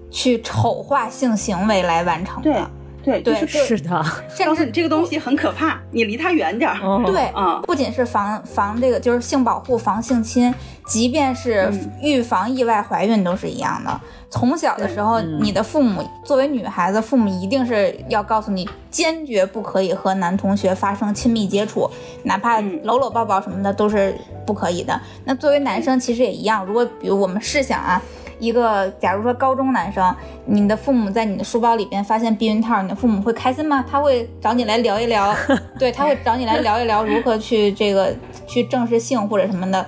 [0.09, 2.43] 去丑化性行为来完成的。
[2.43, 2.61] 对
[3.05, 3.21] 的。
[3.21, 6.77] 对，就对是是的，甚至告诉你这个东西很可怕，你离他远点儿。
[6.81, 10.53] 哦对，嗯不仅是防防这个，就是性保护、防性侵，
[10.87, 13.99] 即便是嗯预防意外怀孕都是一样的。
[14.29, 21.89] 从小的时候，嗯你的父母作为女孩子，父母一定是要告诉你，坚决不可以和男同学发生亲密接触，
[22.23, 24.13] 哪怕嗯搂搂抱抱什么的都是
[24.45, 24.99] 不可以的。
[25.23, 28.01] 那作为男生其实也一样，如果比如我们试想啊。
[28.39, 33.83] 一个，假如说高中男生，你的父母在你的书包里边发现避孕套，你的父母会开心吗？
[33.89, 35.33] 他会找你来聊一聊，
[35.79, 38.13] 对，他会找你来聊一聊如何去这个
[38.47, 39.85] 去正视性或者什么的。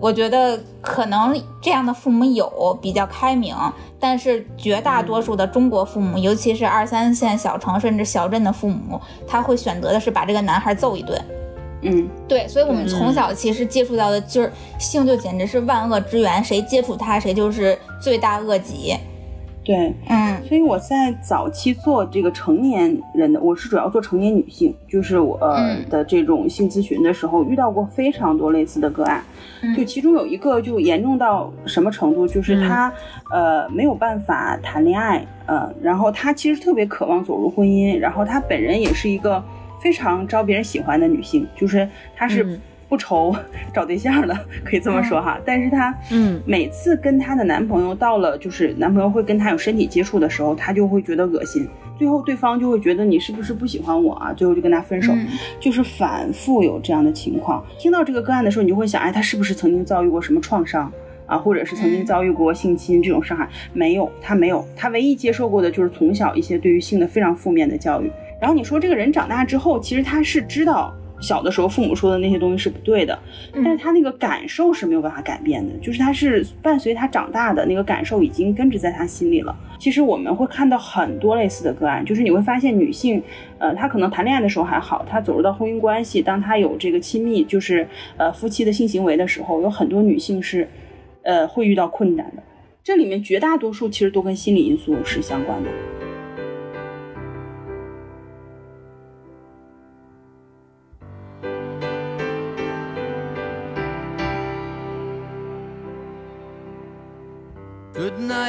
[0.00, 3.54] 我觉得可能这样的父母有比较开明，
[3.98, 11.22] 但是绝大多数的中国父母，尤其是二三线小城甚至小镇的父母，他会选择的是把这个男孩揍一顿。
[11.82, 18.94] 嗯，对，所以我们从小其实接触到的就是性，就简直是万恶之源，谁接触它谁就是罪大恶极。
[19.62, 19.94] 对。
[20.08, 29.22] 嗯所以我在早期做这个成年人的，我是主要做成年女性，就是我、呃嗯的这种性咨询的时候，遇到过非常多类似的个案。
[29.62, 32.92] 嗯就其中有一个就严重到什么程度，就是他、
[33.30, 39.42] 呃没有办法谈恋爱，呃，然后他其实特别渴望走入婚姻，然后他本人也是一个
[39.82, 43.34] 非常招别人喜欢的女性，就是她是嗯不愁
[43.72, 45.38] 找对象的，可以这么说哈。
[45.44, 54.32] 但是她嗯每次跟她的男朋友到了就是男朋友会跟她有身体接触的时候，她就会觉得恶心，最后对方就会觉得你是不是不喜欢我啊？
[54.32, 55.12] 最后就跟他分手。
[55.14, 55.28] 嗯
[55.60, 57.64] 就是反复有这样的情况。
[57.78, 60.90] 听到这个个案的时候，你就会想，哎，他是不是曾经遭遇过什么创伤
[61.26, 68.10] 啊，或者是曾经遭遇过性侵这种伤害，没有，他没有，他唯一接受过的就是从小一些对于性的非常负面的教育。
[68.40, 70.92] 然后你说这个人长大之后，其实他是知道。
[71.22, 73.18] 小的时候，父母说的那些东西是不对的，
[73.52, 79.54] 但是他那个感受是没有办法改变的，就是他是伴随他长大的那个感受已经根植在他心里了。
[79.78, 83.22] 其实我们会看到很多类似的个案，就是你会发现女性，
[83.58, 90.66] 呃，她可能谈恋爱的时候还好，她走入到婚姻关系，当她有这个亲密，就是呃夫妻的性行为的时候，有很多女性是，
[91.20, 92.42] 呃，会遇到困难的。
[92.82, 95.68] 这里面绝大多数其实都跟心理因素是相关的。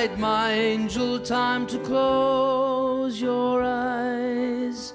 [0.01, 4.93] night, my angel, time to close your eyes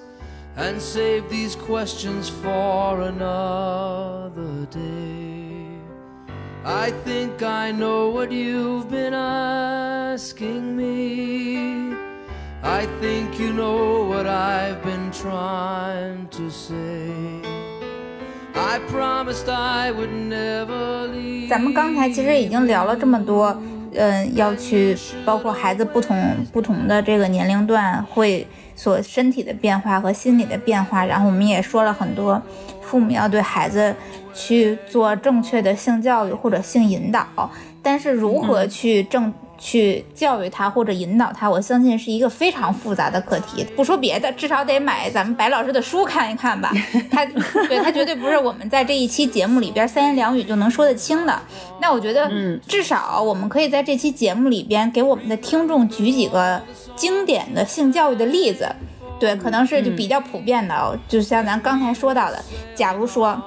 [0.57, 5.67] and save these questions for another day.
[6.63, 11.95] I think I know what you've been asking me.
[12.63, 17.41] I think you know what I've been trying to say.
[18.53, 21.49] I promised I would never leave.
[21.49, 23.57] 咱们刚才其实已经聊了这么多。
[23.96, 26.16] 嗯，要去包括孩子不同
[26.52, 32.40] 不同的这个年龄段会所身体的变化和心理的变化，然后我们也说了很多，
[32.82, 33.94] 父母要对孩子
[34.34, 37.26] 去做正确的性教育或者性引导，
[37.82, 39.32] 但是如何去正。
[39.58, 43.64] 去教育他或者引导他，我相信是一个非常复杂的课题。
[43.74, 46.70] 不说别的，至少得买咱们白老师的书看一看吧。
[47.10, 47.24] 他
[47.68, 51.40] 对他绝对不是我们在这一期节目里边三言两语就能说得清的。
[51.80, 52.30] 那我觉得，
[52.68, 56.60] 至少我们可以在这期节目里边给我们的听众举几个
[56.94, 58.68] 经典的性教育的例子。
[59.18, 62.38] 对，可能是就比较普遍的，就像咱刚才说到的，
[62.74, 63.42] 假如说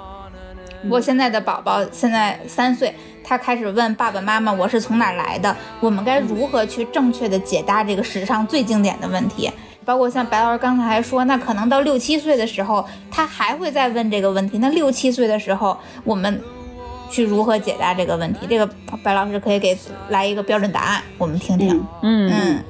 [0.89, 2.95] 我现在的宝宝现在三岁。
[3.30, 5.56] 他开始问爸爸妈妈：“我是从哪来的？
[5.80, 9.52] 我们该如何去正确的解答这个史上最经典的问题？
[9.86, 14.58] 包括像白老师刚才还说，那可能到六七岁的时候，他还会再问这个问题。
[14.58, 16.42] 那六七岁的时候，我们
[17.12, 18.48] 去如何解答这个问题？
[18.50, 18.68] 这个
[19.04, 19.78] 白老师可以给
[20.10, 21.86] 来一个标准答案，我们听听。
[22.02, 22.63] 嗯嗯，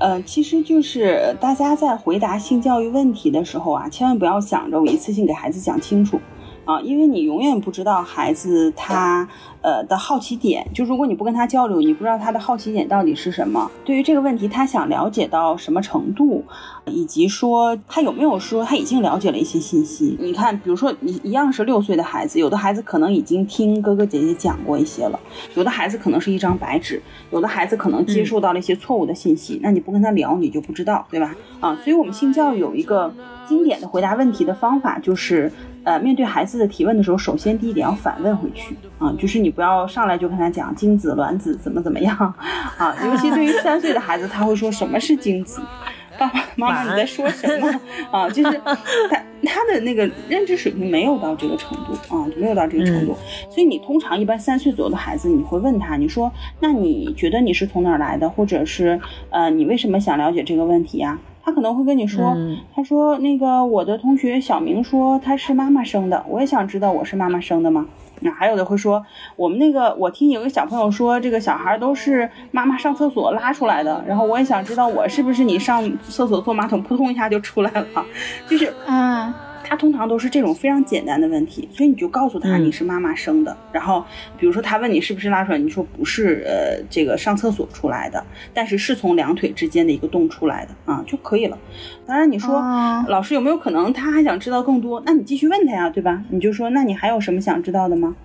[0.00, 6.20] 呃，其实就是大家在回答性教育问题的时候啊，千万不要想着我一次性给孩子讲清楚。
[6.66, 9.26] 啊，因为你永远不知道孩子他
[9.62, 13.70] 呃的好奇点，就如果你不跟他交流，你不知道他的好奇点到底是什么。
[13.84, 16.44] 对于这个问题，他想了解到什么程度，
[16.86, 20.16] 以及说他有没有说他已经了解了一些信息。
[20.18, 25.18] 你看，比如说一一样是六岁的孩子，有的孩子可能已经听哥哥姐姐讲过一些了，
[25.54, 29.60] 有的孩子可能是一张白纸，有的孩子可能接受到了一些错误的信息。
[29.62, 31.34] 那你不跟他聊，你就不知道，对吧？
[31.60, 33.12] 啊，所以我们性教育有一个
[33.46, 35.52] 经典的回答问题的方法，就是。
[35.82, 42.16] 呃，面对孩子的提问的时候，首先第一点要反问回去啊，就是你不要上来就跟他讲精子、卵子怎么怎么样
[42.78, 45.60] 啊，尤其对于三岁的孩子，他会说什么是精子？
[46.18, 48.28] 爸爸妈妈你在说什么啊？
[48.28, 48.60] 就是
[49.08, 53.16] 他他的那个认知水平没有到这个程度啊，没有到这个程度，
[53.48, 61.18] 所以你通常一般三岁左右的孩子，你会问他，你说那你觉得你是从哪儿来的，或者是呃你为什么想了解这个问题呀？
[61.42, 62.36] 他可能会跟你说，
[62.74, 67.86] 他说那个我的同学小明说他是妈妈生的，我也想知道我是妈妈生的吗？
[68.20, 69.04] 那还有的会说，
[69.36, 78.04] 我们那个我听有个小朋友说，这个小孩都是妈妈上厕所拉出来的，然后我也想知道我是不是你上厕所坐马桶扑通一下就出来了，
[78.48, 79.32] 就是嗯。
[79.70, 83.56] 他通常都是这种非常简单的问题，所以你就告诉他你是妈妈生的。
[83.70, 84.04] 然后，
[84.36, 91.56] 比如说他问你是不是拉出来，你说不是，呃，这个上厕所出来的，但是是从两腿之间的一个洞出来的啊就可以了。
[92.04, 92.60] 当然，你说
[93.06, 95.00] 老师有没有可能他还想知道更多？
[95.06, 96.24] 那你继续问他呀，对吧？
[96.30, 98.16] 你就说那你还有什么想知道的吗？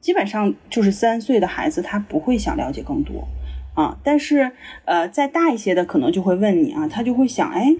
[0.00, 3.28] 基本上就是三岁的孩子他不会想了解更多
[3.74, 4.52] 啊，但是
[4.86, 7.76] 呃再大一些的可能就会问你啊，他就会想哎。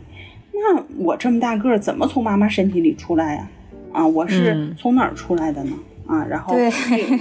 [0.60, 3.48] 那我这么大个儿，怎么从妈妈身体里出来呀？
[3.92, 5.72] 啊，我是从哪儿出来的呢？
[6.06, 6.54] 啊，然后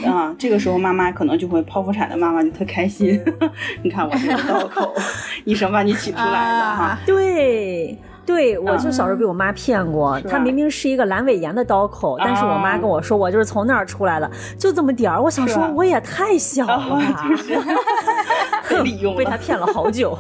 [0.06, 3.20] 啊，这个时候妈妈可能就会剖腹产的妈妈就特开心，
[3.84, 4.94] 你看我这个刀口，
[5.46, 7.00] 医生把你取出来了哈。
[7.06, 7.98] 对。
[8.28, 15.22] 对，我就小时候被我妈骗过，她明明是一个阑尾炎的刀口，但是我妈跟我说我就是从那儿出来的，就这么点儿。
[15.22, 17.02] 我想说我也太小了，
[18.70, 20.18] 被利用，被她骗了好久。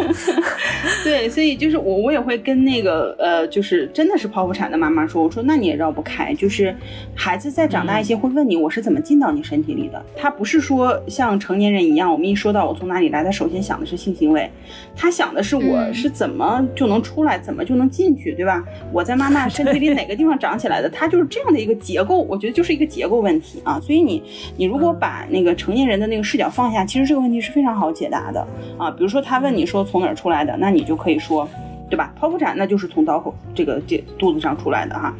[1.03, 6.73] 对，所以就是我我也会跟那个呃，就是真的是剖腹产的妈妈说，我说那你也绕不开，就是
[7.13, 14.49] 孩子再长大一些会问你我是怎么进到你身体里的，他不是说像成年人一样，我们一说到我从哪里来，他首先想的是性行为，
[14.95, 18.63] 他想的是我是怎么就能出来，怎么就能进去，对吧？
[18.93, 23.79] 我在妈妈身体里哪个地方长起来的， 它就是这样的一个结构，我觉得就是一个结构问题啊。
[23.79, 24.21] 所以你
[24.55, 28.45] 你如果把那个成年人的那个视角放下，其实这个问题是非常好解答的
[28.77, 28.91] 啊。
[28.91, 31.49] 比如说他问你说从哪儿出来的，那你就可以说，
[31.89, 32.13] 对吧？
[32.21, 35.11] 剖腹产那就是从刀口这个这肚子上出来的哈。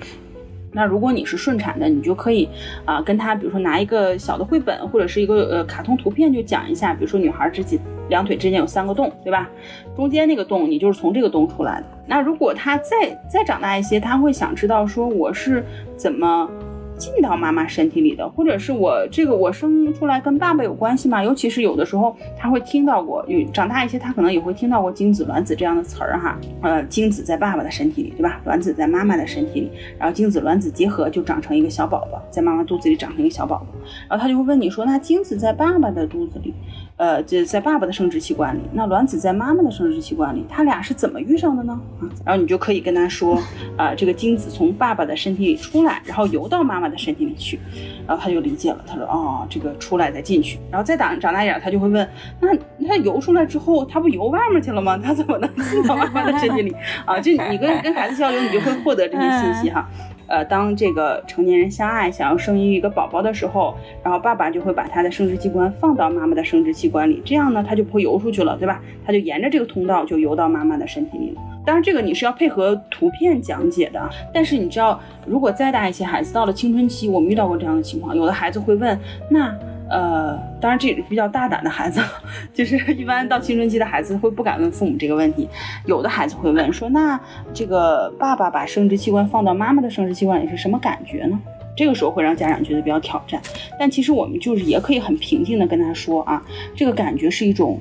[0.72, 2.48] 那如果你是顺产的，你就可以
[2.86, 9.50] 啊跟他，比如说拿一个小的绘本或者是一个呃卡通图片，就讲一下，比如说女孩之几两腿之间有三个洞，对吧？
[9.96, 11.86] 中间那个洞你就是从这个洞出来的。
[12.06, 15.64] 那如果他再再长大一些，他会想知道说我是
[15.96, 16.50] 怎么。
[16.98, 21.24] 进到妈妈身体里的，或者是我这个我生出来跟爸爸有关系吗？
[21.24, 26.38] 尤其是有的时候他会听到过，有长大一些他可能也会听到过精子、卵子这样的词儿哈。
[26.62, 28.42] 呃，精子在爸爸的身体里，对吧？
[28.46, 33.68] 卵子在妈妈的身体里，然后精子卵子结合就长成一个小宝宝，在妈妈肚子里长成一个小宝宝。
[34.10, 36.54] 然后他就会问你说，那精子在爸爸的肚子里，
[36.98, 41.80] 呃，这在爸爸的生殖器官里，那卵子在妈妈的生殖器官里，他俩是怎么遇上的呢？
[42.02, 43.40] 啊，然后你就可以跟他说，
[43.78, 47.60] 啊，这个精子从爸爸的身体里出来，然后游到妈妈的身体里去，
[48.08, 48.84] 然后他就理解了。
[48.88, 52.48] 他说：“哦，这个出来再进去，然后再长长大一点，他就会问：那
[52.88, 54.98] 他游出来之后，他不游外面去了吗？
[54.98, 56.76] 他怎么能进到妈妈的身体里？
[57.06, 59.88] 啊，就你跟跟孩子交流，你就会获得这些信息哈。
[60.28, 68.82] 呃，当这个成年人相爱，想要生育一个宝宝的时候，然后爸爸就会把他的生殖器官放到妈妈的生殖器官里，这样呢，他就不会游出去了，对吧？
[69.06, 74.10] 他就沿着这个通道就游到妈妈的身体里。”当然，这个你是要配合图片讲解的。
[74.34, 78.98] 但是你知道，如果再大一些孩子到了青春期，我们遇到过这样的情况，有的孩子会问：
[79.30, 79.54] 那
[79.90, 82.02] 呃，当然这也是比较大胆的孩子，
[82.54, 85.48] 就是一般到青春期的孩子会不敢问父母这个问题。
[85.86, 87.20] 有的孩子会问说：那
[87.54, 91.40] 这个爸爸把生殖器官放到妈妈的生殖器官里是什么感觉呢？
[91.76, 93.42] 这个时候会让家长觉得比较挑战。
[93.80, 96.42] 但其实我们就是也可以很平静的跟他说啊，
[96.76, 97.80] 这个感觉是一种。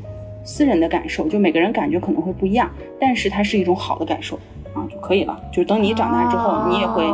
[0.48, 4.38] 私人的感受，就每个人感觉可能会不一样，但是它是一种好的感受
[4.72, 5.36] 啊就可以了。
[5.50, 7.04] 就是等你长大之后，你也会，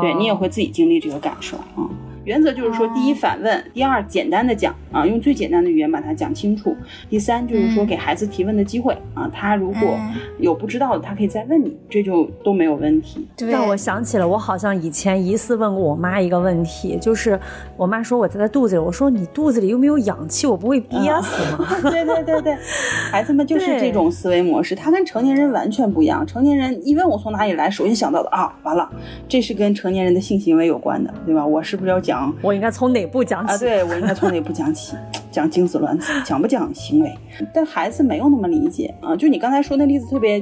[0.00, 1.86] 对你也会自己经历这个感受啊。
[2.24, 6.76] 原则就是说，第一反问，第二简单的讲啊，用最简单的语言把它讲清楚。
[7.10, 9.98] 第三就是说，给孩子提问的机会啊，他如果
[10.38, 13.26] 有不知道的，他可以再问你，这就都没有问题。
[13.50, 17.38] 让我想起了，我好像以前疑似问过我妈一个问题，就是
[17.76, 21.66] 我妈说我在她肚子里，我说你肚子里又没有氧气，我不会憋死吗？
[21.90, 22.56] 对对对对，
[23.10, 26.24] 孩子们就是这种思维模式，他跟成年人完全不一样。
[26.24, 28.88] 成年人一问我从哪里来，首先想到的啊，完了，
[29.28, 31.44] 这是跟成年人的性行为有关的，对吧？
[31.44, 32.11] 我是不是要讲？
[32.12, 33.58] 讲我应该从哪步讲起啊？
[33.58, 34.94] 对我应该从哪步讲起？
[35.32, 37.10] 讲精子卵子，讲不讲行为？
[37.54, 39.16] 但孩子没有那么理解啊。
[39.16, 40.38] 就你刚才说那例子特别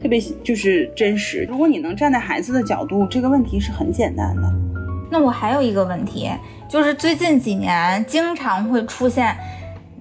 [0.00, 1.46] 特别就是真实。
[1.48, 4.42] 如果你能站在孩子的角度，这个问题是很简单的。
[5.12, 6.28] 那我还有一个问题，
[6.68, 9.36] 就是最近几年经常会出现。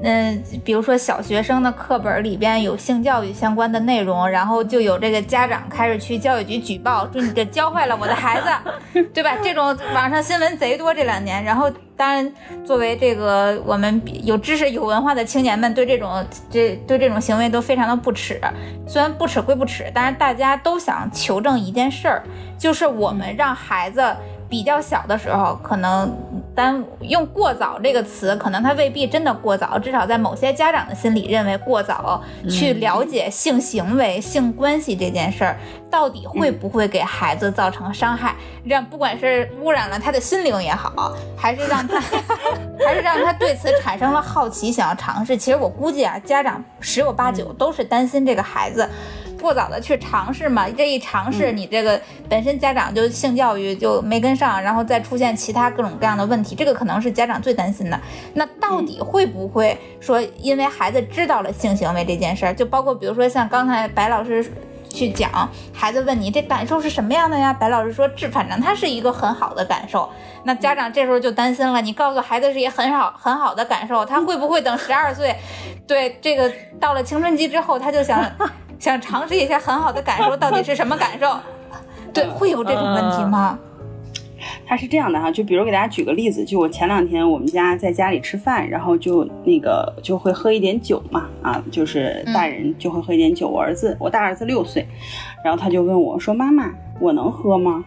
[0.03, 9.37] 嗯，比如说小学生的课本里边有性教育相关的内容，然后就有这个家长开始去教育局举报，说你这教坏了我的孩子， 对吧？
[9.43, 11.43] 这种网上新闻贼多这两年。
[11.43, 12.33] 然后，当然，
[12.65, 18.41] 作为这个我们有知识、有文化的青年们，对这种这对这种行为都非常的不耻。
[18.87, 22.23] 虽然不耻归不耻，但是大家都想求证一件事儿，
[22.57, 24.15] 就是我们让孩子。
[24.51, 26.13] 比较小的时候，可能
[26.53, 35.57] 单用过早这个词，可能他未必真的过早，至少在某些家长的心里认为过早去了解性行为、性关系这件事儿，
[35.91, 38.33] 到底会不会给孩子造成伤害？
[38.63, 41.99] 让不管是污染了他的心灵也好，还是让他，
[42.83, 45.35] 还是让他对此产生了好奇，想要尝试。
[45.35, 48.89] 其实我估计啊，家长十有八九都是担心这个孩子。
[49.41, 57.99] 过早的去尝试嘛，这一尝试，你这个本身家长就性教育就没跟上，然后再出现其他各种各样的问题，这个可能是家长最担心的。
[58.35, 64.45] 那到底会不会说，因为孩子知道了性行为这件事儿，就包括比如说像刚才白老师
[64.91, 67.53] 去讲，孩子问你这感受是什么样的呀？
[67.53, 70.09] 白老师说，这反正他是一个很好的感受。
[70.43, 75.35] 那家长这时候就担心了，你告诉孩子是一个很好很好的感受， 他会不会等十二岁，
[75.87, 78.23] 对这个到了青春期之后，他就想。
[78.81, 81.37] 想尝试一下很好的感受，到底是什么感受？
[82.11, 83.55] 对，会有这种问题吗？
[84.65, 93.47] 他是这样的哈，就比如给大家举个例子，就我前两天我们家在家里吃饭，然后就那个就会喝一点酒嘛，啊，就是大人就会喝一点酒。
[93.47, 94.85] 我儿子，我大儿子六岁，
[95.43, 97.83] 然后他就问我说：“妈妈，我能喝吗？”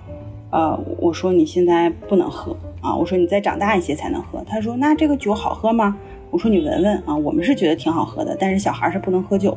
[0.51, 4.43] 呃，我说你现在不能喝啊，我说你再长大一些才能喝。
[4.47, 5.97] 他说：“那这个酒好喝吗？”
[6.31, 9.57] 我说你闻闻啊，我们是觉得挺好喝的，但是小孩是不能喝酒，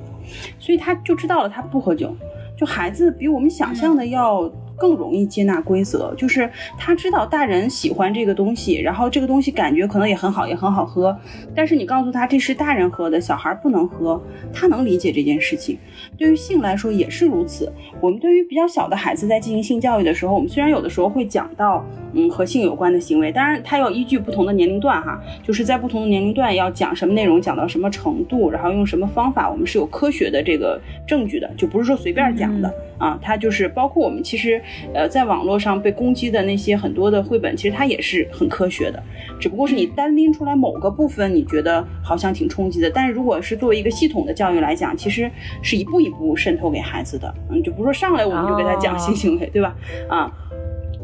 [0.59, 2.15] 所以他就知道了他不喝酒。
[2.55, 4.49] 就孩子比我们想象的要。
[4.78, 11.17] 更容易接纳规则，就是他知道大人喜欢这个东西，然后这个东西感觉可能也很好，也很好喝。
[11.55, 14.21] 但是你告诉他这是大人喝的，小孩不能喝，
[14.53, 15.78] 他能理解这件事情。
[16.17, 17.71] 对于性来说也是如此。
[17.99, 21.84] 我们对于比较小的孩子在进行性教育的时候，我们虽然有的时候会讲到，
[22.18, 33.18] 嗯，和性有关的行为，当然它要依据不同的年龄段哈，就是在不同的年龄段要讲什么内容，讲到什么程度，然后用什么方法，我们是有科学的这个证据的，就不是说随便讲的啊。
[33.22, 34.61] 它就是包括我们其实。
[34.93, 39.03] 呃，在网络上被攻击的那些很多的绘本，其实它也是很科学的，
[39.39, 42.89] 只不过是你单拎出来某个部分，你觉得好像挺冲击的。
[42.89, 45.30] 但是如果是作为一个系统的教育来讲，其实
[45.61, 49.76] 是一步一步渗透给孩子的，嗯，就不是说上来我们就给他讲性行为，对吧？
[50.09, 50.32] 啊。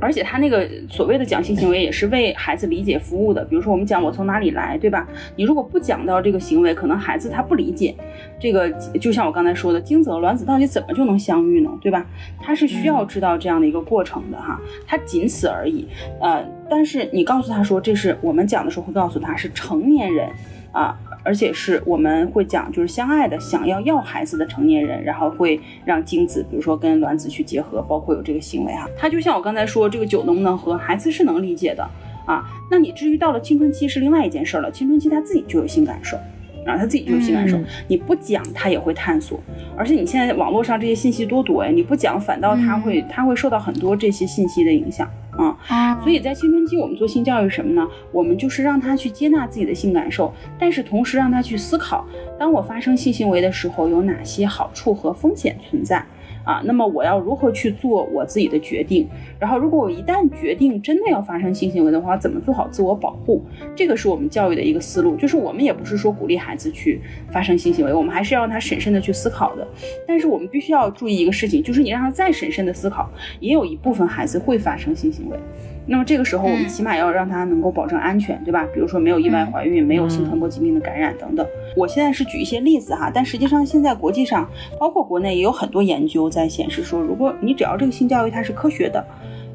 [0.04, 5.08] 而且他那个所谓的讲性行为也是为孩子理解服务的，比如说我们讲我从哪里来，对吧？
[5.36, 7.96] 你如果不讲到这个行为，可能孩子他不理解。
[8.40, 11.70] 这个就像我刚才说的，精子和卵子到底怎么就能相遇呢？
[11.82, 12.06] 对吧？
[12.42, 15.88] 他是需要知道这样的一个过程的哈，他仅此而已。
[16.20, 20.30] 呃，但是你告诉他说这是我们讲的时候会告诉他是成年人
[20.74, 21.00] 啊。
[21.24, 28.88] 而且是我们会讲，就是相爱的想要要孩子的成年人，然后会让精子，比如说跟卵子去结合，包括有这个行为哈。
[28.98, 31.84] 他就像我刚才说，这个酒能不能喝，孩子是能理解的
[32.26, 32.44] 啊。
[32.70, 36.18] 那你至于到了青春期是另外一件事了，青春期他自己就有性感受。
[36.66, 37.60] 啊，他自己就有性感受，
[37.90, 39.38] 你不讲他也会探索，
[39.76, 45.06] 而且你现在网络上这些信息多多呀，你不讲反倒他会他会受到很多这些信息的影响
[45.38, 47.88] 啊，所以在青春期我们做性教育什么呢？
[48.12, 52.06] 我们就是让他去接纳自己的性感受，但是同时让他去思考，
[52.40, 56.06] 当我发生性行为的时候有哪些好处和风险存在。
[56.44, 59.08] 啊，那么我要如何去做我自己的决定？
[59.40, 63.42] 然后，如果我一旦决定真的要发生性行为的话，怎么做好自我保护？
[63.76, 65.16] 这个是我们教育的一个思路。
[65.16, 69.68] 就是我们也不是说鼓励孩子去发生性行为，我们还是要让他审慎的去思考的。
[70.08, 75.38] 但是我们必须要注意一个事情，就是你让他再审慎的思考，也有一部分孩子会发生性行为。
[75.86, 78.66] 那么这个时候，我们起码要让他能够保证安全，对吧？
[78.74, 81.46] 比如说没有意外怀孕，没有性传播疾病的感染等等。
[81.76, 89.06] 我现在是举一些例子哈，但实际上现在国际上，包括国内也有很多研究在显示说，如果你只要这个性教育它是科学的、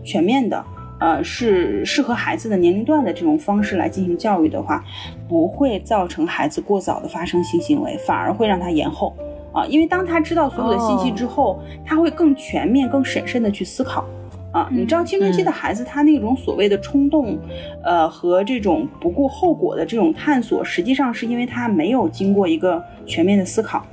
[0.04, 0.62] 全面的，
[1.00, 4.84] 呃，是适合孩子的年龄段的这种方式来进行教育的话，
[5.26, 9.16] 不会造成孩子过早的发生性行为，反而会让他延后
[9.54, 14.04] 啊，因为当他知道所有的信息之后，他会更全面、更审慎的去思考。
[14.50, 17.38] 啊，你知道青春期的孩子他那种所谓的冲动，
[17.84, 23.84] 呃，和这种不顾后果的这种探索，实际上是因为他没有经过一个全面的思考，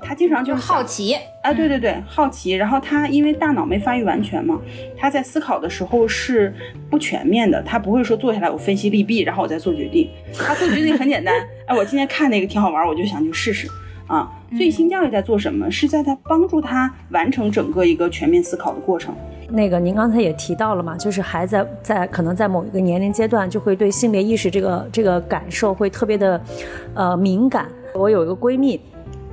[0.00, 4.58] 他经常就是好奇，啊，对对对，好奇，然后他因为大脑没发育完全嘛，
[4.96, 6.54] 他在思考的时候是
[6.90, 11.34] 不全面的，他不会说坐下来我分析利弊，然后我再做决定，他做决定很简单，
[11.66, 13.68] 哎，我今天看那个挺好玩，我就想去试试，
[14.06, 15.70] 啊，所以性教育在做什么？
[15.70, 19.14] 是在他帮助他完成整个一个全面思考的过程。
[19.50, 26.40] 那个您刚才也提到了嘛，就是孩子在可能在某一个年龄阶段，就会对性别意识这个这个感受会特别的，
[26.94, 27.66] 呃敏感。
[27.94, 28.80] 我有一个闺蜜。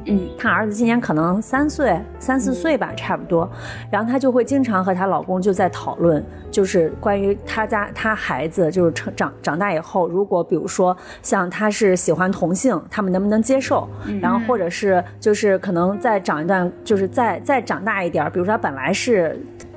[0.07, 3.49] 嗯，她儿子今年可能三岁、三四岁吧，差不多。
[3.89, 13.89] 然后她就会经常和她老公就在讨论，就是关于她家她孩子就是成长长大以后，如果比如说像他是喜欢同性，他们能不能接受？
[14.22, 19.36] 然后或者是就是可能再长一段，就是再再长大一点，比如说他本来是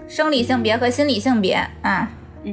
[0.09, 2.11] 生理性别和心理性别啊，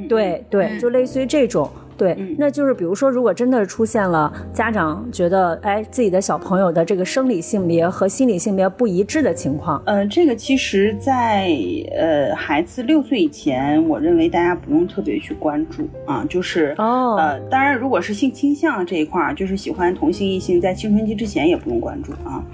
[0.08, 1.70] 对对，就类似于这种。
[1.96, 11.50] 对，那就是比如说，如果真的出现了家长觉得，哎，自己的小朋友的这个生理性别和心理性别不一致的情况，呃，这个其实，在
[11.96, 22.44] 呃孩子六岁以前，我认为大家不用特别去关注啊，就是哦，呃，当然，如果是性倾向这一块儿，就是喜欢同性异性，在青春期之前也不用关注啊，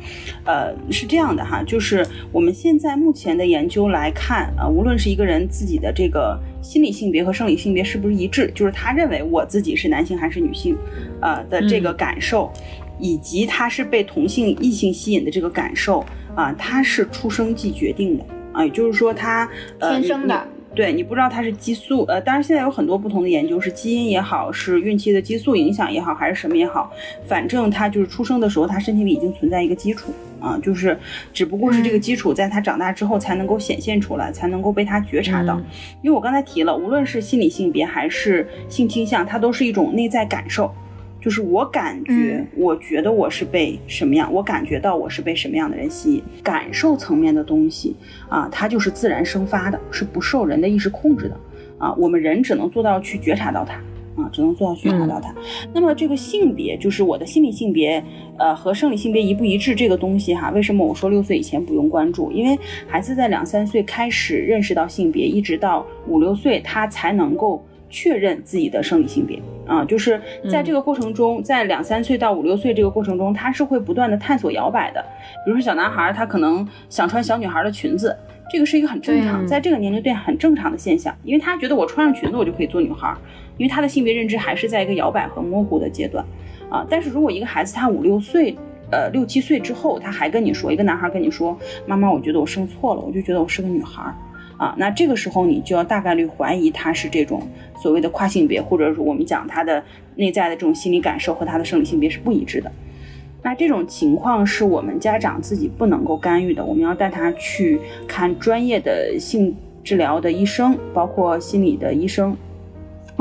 [0.45, 6.39] 呃，是这样的哈，就是我们现在目前的研究来看啊，无论是一个人自己的这个。
[6.63, 8.51] 心理性别和生理性别是不是一致？
[8.55, 10.75] 就是他认为我自己是男性还是女性，
[11.21, 12.51] 呃的这个感受，
[12.99, 16.03] 以及他是被同性异性吸引的这个感受
[16.35, 19.47] 啊，他是出生即决定的啊，也就是说他
[19.81, 20.49] 呃天生的。
[20.75, 26.91] 对你不知道它是激素，呃，当然现在有很多不同的研究，是基因也好，是孕期的激素影响也好，还是什么也好，
[27.27, 30.99] 反正他就是出生的时候，他身体里已经存在一个基础啊，就是
[31.33, 35.61] 只不过是这个基础在他长大之后才能够显现出来，才能够被他觉察到。
[36.01, 40.73] 因为我刚才提了，无论是心理性别还是性倾向，它都是一种内在感受。
[41.23, 47.95] 就是我感觉，我觉得我是被什么样，我感觉到我是被什么样的人吸引，感受层面的东西
[48.29, 51.37] 啊，它就是自然生发的，是不受人的意识控制的
[51.79, 51.95] 啊。
[51.95, 53.75] 我们人只能做到去觉察到它
[54.21, 55.33] 啊，只能做到觉察到它。
[55.73, 58.03] 那么这个性别，就是我的心理性别，
[58.37, 62.33] 呃，和生理性别一不一致这个东西哈，为什么我说六岁以前不用关注？
[62.33, 62.59] 因为
[62.89, 70.21] 孩子在两三岁开始认识到性别，一直到五六岁，他才能够确认自己的生理性别啊，就是
[70.51, 75.05] 在这个过程中，在两三岁到五六岁这个过程中，他是会不断的探索摇摆的。
[75.45, 78.17] 比如说小男孩，他可能想穿小女孩的裙子。
[78.51, 83.15] 这个是一个很正常，在这个年龄段很正常的现象，因为他觉得我穿上裙子我就可以做女孩，
[83.57, 86.23] 因为他的性别认知还是在一个摇摆和模糊的阶段，
[86.69, 88.55] 啊，但是如果一个孩子他五六岁，
[88.91, 94.15] 呃六七岁之后，他还跟你说，一个男孩跟你说，妈妈，我觉得我生错了，我就觉得我是个女孩，
[94.63, 97.43] 啊，那这个时候你就要大概率怀疑他是这种
[97.83, 99.83] 所谓的跨性别，或者是我们讲他的
[100.15, 102.71] 内在的这种心理感受和他的生理性别是不一致的。
[103.43, 109.53] 那这种情况是我们家长自己不能够干预的，我们要带他去看专业的性
[109.83, 112.37] 治疗的医生，包括心理的医生。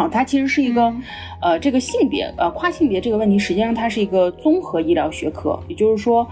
[0.02, 0.91] 好，它其实是一个，
[1.39, 6.28] 呃，这个性别，呃，跨性别这个问题，实际上它是一个综合医疗学科，也就是说，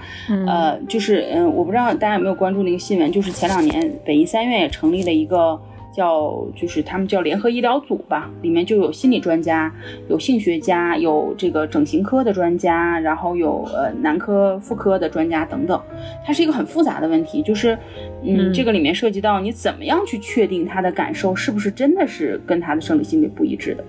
[0.47, 5.61] 呃，就是，嗯，我不知道大家有没有关注那个新闻，就是前两年北医三院也成立了一个。
[5.99, 9.69] 叫就是他们叫联合医疗组吧，里面就有心理专家，
[10.07, 15.81] 有性学家，有这个整形科的专家，然后有呃男科、妇科的专家等等。
[16.25, 17.77] 它是一个很复杂的问题，就是
[18.23, 23.83] 嗯，这个里面涉及到你怎么样去确定他的感受是不是真的是跟他的生理性别不一致的，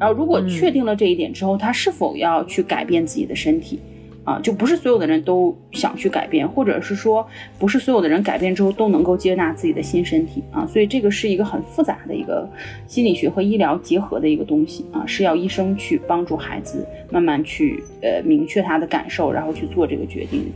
[0.00, 3.78] 然后如果确定了这一点之后，他是否要去改变自己的身体。
[4.24, 7.26] 啊，就不是所有的人都想去改变，或者是说，
[7.58, 12.48] 不是所有的人改变之后都能够接纳自己的新身体啊，所以这个是一个很复杂的一个
[12.86, 20.52] 心理学和医疗结合的一个东西啊，是要医生去帮助孩子慢慢去呃明确他的感受，然后去做这个决定。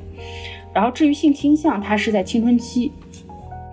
[0.72, 2.92] 然后至于性倾向，它是在青春期。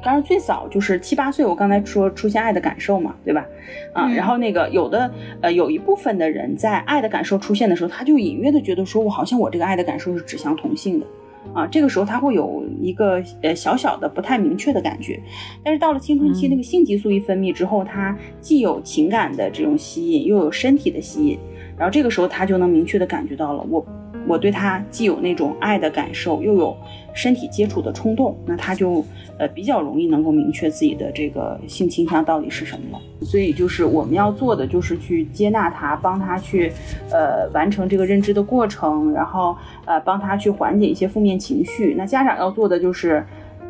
[0.04, 3.46] 当然，最早就是七八岁，我刚才说出现爱的感受嘛，对吧？
[3.94, 5.10] 啊，然后那个有的
[5.42, 11.06] 呃，有一部分的人在爱的感受出现的时候，他就隐约的觉得说，我好像我这个爱的感受是指向同性的，
[11.54, 15.18] 啊，这个时候他会有一个呃小小的不太明确的感觉。
[15.64, 21.40] 但是到了青春期，那个性激素一分泌之后，他既有情感的这种吸引，又有身体的吸引，
[21.78, 23.86] 然后这个时候他就能明确的感觉到了我。
[24.28, 26.76] 我对他既有那种爱的感受，又有
[27.14, 29.06] 身体接触的冲动，那他就
[29.38, 33.26] 呃比较容易能够明确自己的这个性倾向到底是什么了。
[33.26, 36.72] 所以就是我们要做的就是去接纳他，帮他去
[37.12, 39.56] 呃完成这个认知的过程，然后
[39.86, 41.94] 呃帮他去缓解一些负面情绪。
[41.98, 43.26] 那家长要做的就是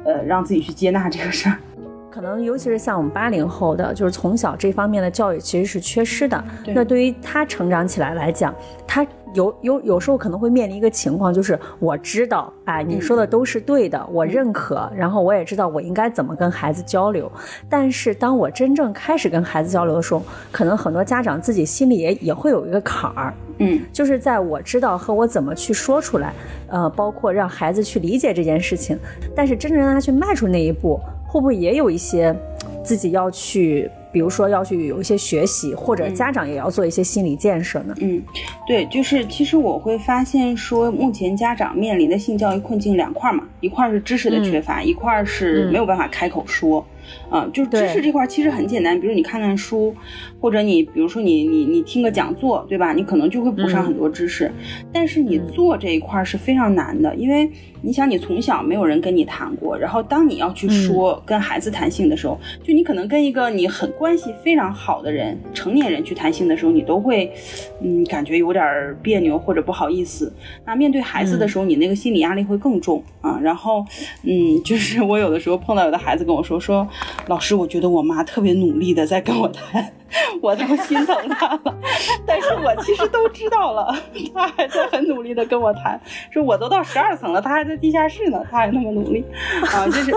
[0.05, 1.57] 呃让自己去接纳这个事儿。
[2.09, 6.43] 可能尤其是像我们八零后的，就是从小这方面的教育其实是缺失的。
[6.67, 8.53] 那对于他成长起来来讲，
[8.85, 9.03] 他
[9.33, 17.31] 有有有时候可能会面临一个情况，就是我知道，哎，你说的都是对的，我认可，然后我也知道我应该怎么跟孩子交流。
[17.69, 20.21] 但是当我真正开始跟孩子交流的时候，
[20.51, 26.33] 可能很多家长自己心里也也会有一个坎儿，嗯，就是在我知道和我怎么去说出来，
[26.67, 28.97] 呃，包括让孩子去理解这件事情，
[29.35, 30.99] 但是真正让他去迈出那一步。
[31.25, 32.35] 会不会也有一些
[32.83, 37.95] 自己要去，比如说要去有一些学习，或者家长也要做一些心理建设呢？
[37.99, 38.21] 嗯，
[38.67, 46.85] 对，就是其实我会发现说，目前家长面临的性教育困境两块嘛，一块是知识的缺乏，一块是没有办法开口说。
[47.29, 49.93] 啊，就是知识这块其实很简单，比如你看看书，
[50.43, 52.91] 或者你比如说你你你听个讲座，对吧？
[52.91, 54.51] 你可能就会补上很多知识。
[54.91, 57.49] 但是你做这一块是非常难的，因为
[57.81, 67.31] 你想你从小没有人跟你谈过，然后当你要去说跟孩子谈性的时候，就你可能跟一个你很关系非常好的人，成年人去谈性的时候，你都会
[67.81, 70.33] 嗯感觉有点别扭或者不好意思。
[70.65, 73.39] 那面对孩子的时候，你那个心理压力会更重啊。
[73.41, 73.85] 然后
[74.23, 76.85] 嗯，就是我有的时候碰到有的孩子跟我说说。
[77.27, 79.93] 老师，我觉得我妈特别努力的在跟我谈，
[80.41, 81.61] 我都心疼他了。
[82.25, 83.95] 但是我其实都知道了，
[84.33, 85.99] 他还在很努力的跟我谈，
[86.31, 89.23] 说我都到十二层了，他还在地下室呢，他还那么努力
[89.71, 90.11] 啊，就是，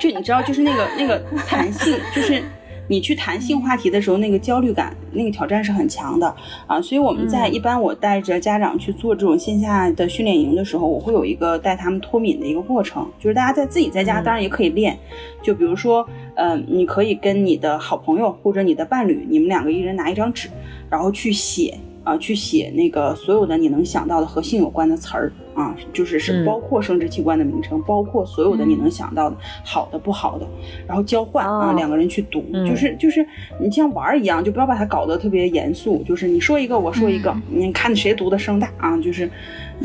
[0.00, 2.42] 就你知道，就是那个那个弹性，就是。
[2.88, 6.34] 你去谈性话题的时候，那个焦虑感、那个挑战是很强的。
[6.66, 14.98] 啊，所以我们在一般我带着家长去做这种线下的训练营的时候，我会有一个带他们脱敏的一个过程，就是大家在自己在家当然也可以练，
[15.42, 20.48] 就比如说，呃，你可以跟你的好朋友或者你的伴侣，你们两个一人拿一张纸，
[20.90, 21.78] 然后去写。
[22.08, 30.46] 啊，去写那个所有的你能想到的和性有关的词儿啊，就是是包括生殖器官的名称，包括所有的你能想到的好的不好的，
[30.86, 33.26] 然后交换啊，两个人去读，就是就是
[33.60, 39.30] 你像玩儿一样，就不要把它搞得特别严肃，就是你说一个我说一个，你看谁读的声大啊，就是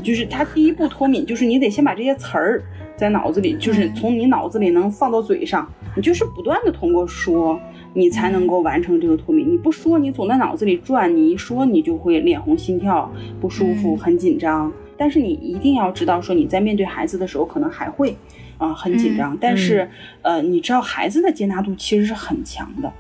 [0.02, 2.64] 就是他第一步脱敏，就是你得先把这些词儿
[2.96, 7.60] 在脑子里，就是从你脑子里能放到嘴上，你就是不断的通过说。
[7.94, 9.52] 你才能够完成这个脱敏。
[9.52, 14.72] 你不说，你总在脑子里转，你一说你就会脸红、心跳不舒服、很紧张。
[14.98, 18.16] 但是你一定要知道，说你在面对孩子的时候，可能还会
[18.58, 19.38] 啊很紧张。
[19.40, 19.90] 但是
[20.22, 22.92] 呃，你知道孩子的接纳度其实是很强的。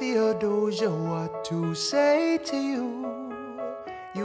[0.00, 3.17] Theodosia, what to say to you?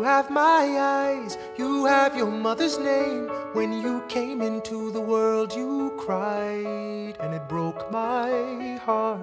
[0.03, 3.29] You have my eyes, you have your mother's name.
[3.53, 9.19] When you came into the world, you cried, and it broke my heart.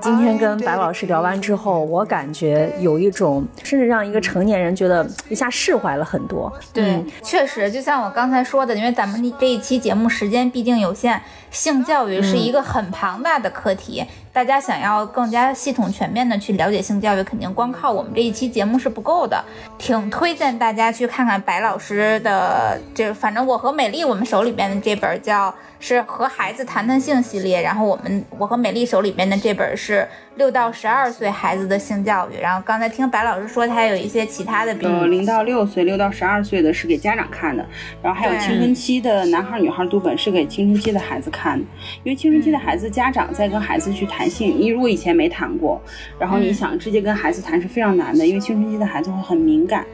[0.00, 6.50] 今天跟白老师聊完之后，我感觉有一种，甚至让一个成年人觉得一下释怀了很多。
[6.72, 11.20] 对，确实，就像我刚才说的，因为咱们这一期节目时间毕竟有限，
[11.50, 14.04] 性教育是一个很庞大的课题。
[14.32, 19.42] 大家想要更加系统全面的去了解性教育，肯定光靠我们这一期节目是不够的。
[19.78, 32.40] 挺推荐大家去看看白老师的，这反正我和美丽我们手里边的这本叫是和孩子谈谈性系列，然后我们我和美丽手里边的这本是六到十二岁孩子的性教育。
[32.40, 37.66] 然后刚才听白老师说，他还有一些其他的，比如零到六岁、六到十二岁的是给家长看的，
[38.02, 41.64] 然后还有青春期的男孩女孩读本是给青春期的孩子看的，
[42.04, 45.80] 因为青春期的孩子家长在跟孩子去谈性，你如果以前没谈过，
[46.18, 49.84] 然后你想直接跟孩子谈是非常难的，因为青春期的孩子会很敏感，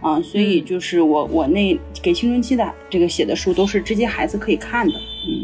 [0.00, 4.94] 啊，所以就是我我那给青春期的这个写的书都是直接孩子可以看的，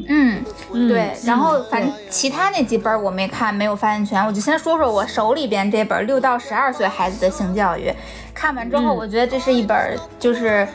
[0.09, 0.43] 嗯。
[0.73, 7.93] 嗯，对，然后反正其他那几本我没看，没有发言权，我就先说说我手里边这本六到十二岁孩子的性教育，
[8.35, 9.77] 看完之后我觉得这是一本
[10.19, 10.67] 就是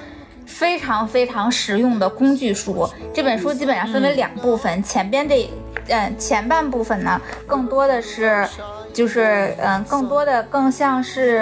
[0.52, 2.88] 非常非常实用的工具书。
[3.14, 5.50] 这本书基本上分为两部分，前边这。
[5.88, 8.48] 嗯，前半部分呢，更多的是，
[8.94, 11.42] 就是嗯，更多的更像是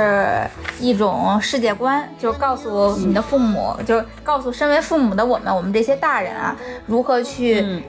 [0.79, 6.55] 一种世界观，就告诉你的父母，就告诉身为父母的我们，我们这些大人啊，
[6.87, 7.83] 如何去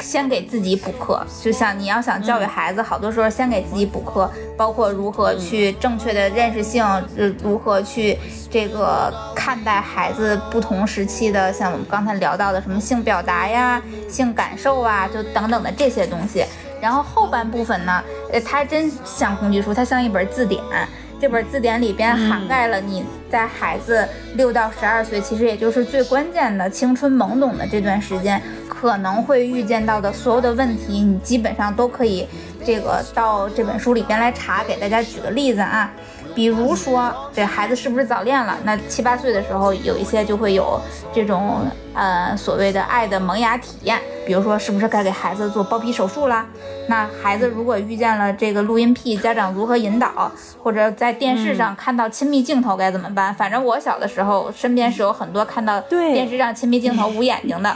[0.00, 1.26] 先给自己补课。
[1.42, 6.84] 就像你要想教育孩子，好多时候先给自己补课，包括如何去正确的认识性，
[7.18, 8.16] 呃，如何去
[8.48, 16.06] 这个看待孩子不同时期的，像我们刚才聊到的什么性表达呀、性感受啊，就等等的这些。
[16.06, 16.44] 东西，
[16.80, 18.00] 然后后半部分呢，
[18.32, 20.62] 呃，它真像工具书，它像一本字典。
[21.20, 32.28] 这本字典里边涵盖了你在孩子六到十二岁，其实也就是最关键的青春懵懂的这段时间，可能会遇见到的所有的问题，你基本上都可以
[32.64, 34.62] 这个到这本书里边来查。
[34.62, 35.90] 给大家举个例子啊。
[36.36, 38.54] 比如说，这孩子是不是早恋了？
[38.62, 40.78] 那七八岁的时候，有一些就会有
[41.12, 41.66] 这种
[41.96, 43.98] 呃所谓的爱的萌芽体验。
[44.26, 46.44] 比如说，是不是该给孩子做包皮手术啦？
[46.88, 50.32] 那孩子如果遇见了这个录音癖，家长如何引导？
[50.60, 53.32] 或者在电视上看到亲密镜头该怎么办？
[53.32, 57.72] 反正我小的时候，身边是有很多看到电视上亲密镜头捂眼睛的。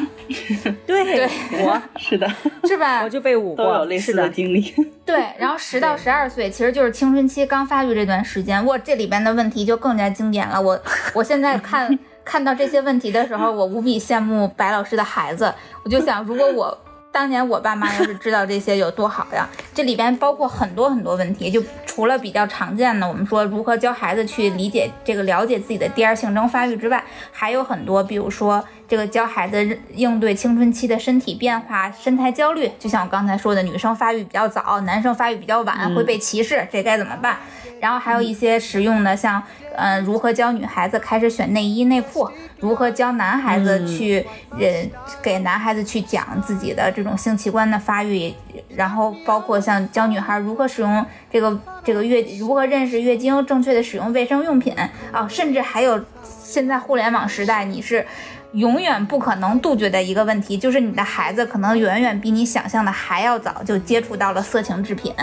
[0.85, 1.31] 对 对，
[1.63, 2.29] 我是的，
[2.65, 3.03] 是吧？
[3.05, 4.75] 我就被捂过，都有类似的经历。
[5.07, 10.61] 对，然后十到十二岁其实就是青春期刚发育这段时间，我，这里边的问题就更加经典了。
[10.61, 10.81] 我
[11.15, 15.53] 我现在看看到这些问题的时候， 我无比羡慕白老师的孩子。
[15.83, 16.79] 我就想，如果我
[17.13, 19.49] 当年我爸妈要是知道这些有多好呀！
[19.75, 27.03] 这里边包括很多很多问题，就除了比较常见的，我们说如何教孩子去理解这个了解自己的第二性征发育之外，
[27.33, 37.39] 还有很多，比如说这个教孩子应对青春期的身体变化、身材焦虑，就像我刚才说的，女生发育比较早，男生发育比较晚，会被歧视，这该怎么办？
[37.81, 39.43] 然后还有一些实用的，像
[39.75, 42.29] 嗯，如何教女孩子开始选内衣内裤，
[42.59, 44.25] 如何教男孩子去
[44.59, 44.89] 呃
[45.23, 48.35] 给男孩子去讲自己的这种性器官的发育，
[48.77, 54.75] 然后包括像教女孩如何使用这个这个月，如何认识月经，正确的使用卫生用品
[55.11, 58.07] 啊，甚至还有现在互联网时代，你是
[58.53, 65.15] 永远不可能杜绝的一个问题，就是你的孩子可能远远比你想象的还要早就接触到了色情制品。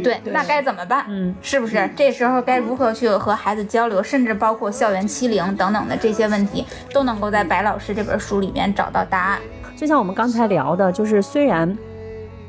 [0.00, 1.04] 对，那该怎么办？
[1.08, 9.38] 嗯，是不是这时候该如何去和孩子交流，甚至包括校园欺凌等等的这些问题，都能够在白老师这本书里面找到答案。
[9.76, 11.76] 就像我们刚才聊的，就是虽然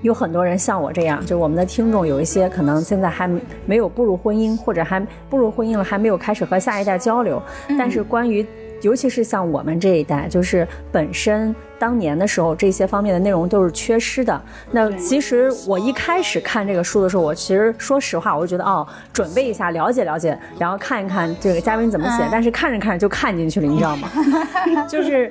[0.04, 3.28] 有很多人像我这样，就是我们的听众有一些可能现在还
[3.66, 7.42] 没有步入婚姻，或者还步入婚姻了，还没有开始和下一代交流，
[7.78, 8.46] 但是关于。
[8.82, 14.42] 尤其是像我们这一代，就是本身当年的时候，这些方面的内容都是缺失的。
[14.72, 22.24] 那其实我一开始看这个书的时候，我其实说实话，我就觉得哦，准备一下，了解了解，然后看一看这个嘉宾怎么写。
[22.32, 24.10] 但是看着看着就看进去了，你知道吗？
[24.88, 25.30] 就是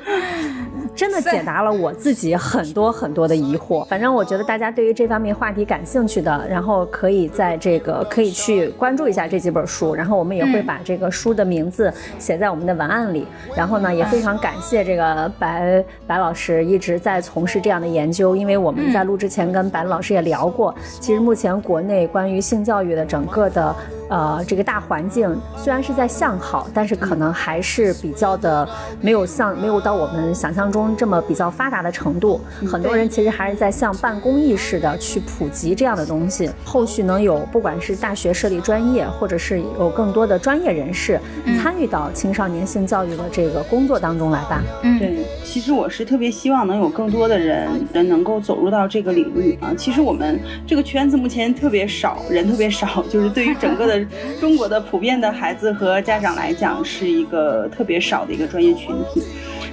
[0.94, 3.82] 真的解答了我自己很多很多的疑惑。
[3.86, 13.26] 反正我觉得大家对于这方面话题感兴趣的，然后可以在这个可以去关注一下这几本书，然后我们也会把这个书的名字写在我们的文案里。
[13.57, 23.74] 然后呢，也非常感谢这个白白老师一直在从事这样的研究，因为我们在录之前跟白老师也聊过，其实目前国内关于性教育的整个的。
[24.09, 28.68] 呃，这个大环境虽然是在向好，但是可能还是比较的
[29.01, 32.38] 没有像没有到我们想象中这么比较发达的程度。
[32.70, 36.51] 很多人其实还是在向办公意识的去普及这样的东西。
[36.62, 41.18] 后续能有不管是大学设立专业，或者是有更多的专业人士
[41.62, 44.62] 参与到青少年性教育的这个工作当中来吧。
[44.82, 49.72] 嗯，对，其实我是特别希望能有更多的人人能够走入到这个领域啊。
[49.76, 53.93] 其实我们这个圈子目前特别少人，特别少，就是对于整个的。
[54.41, 59.22] 中国的普遍的孩子和家长来讲，是一个特别少的一个专业群体。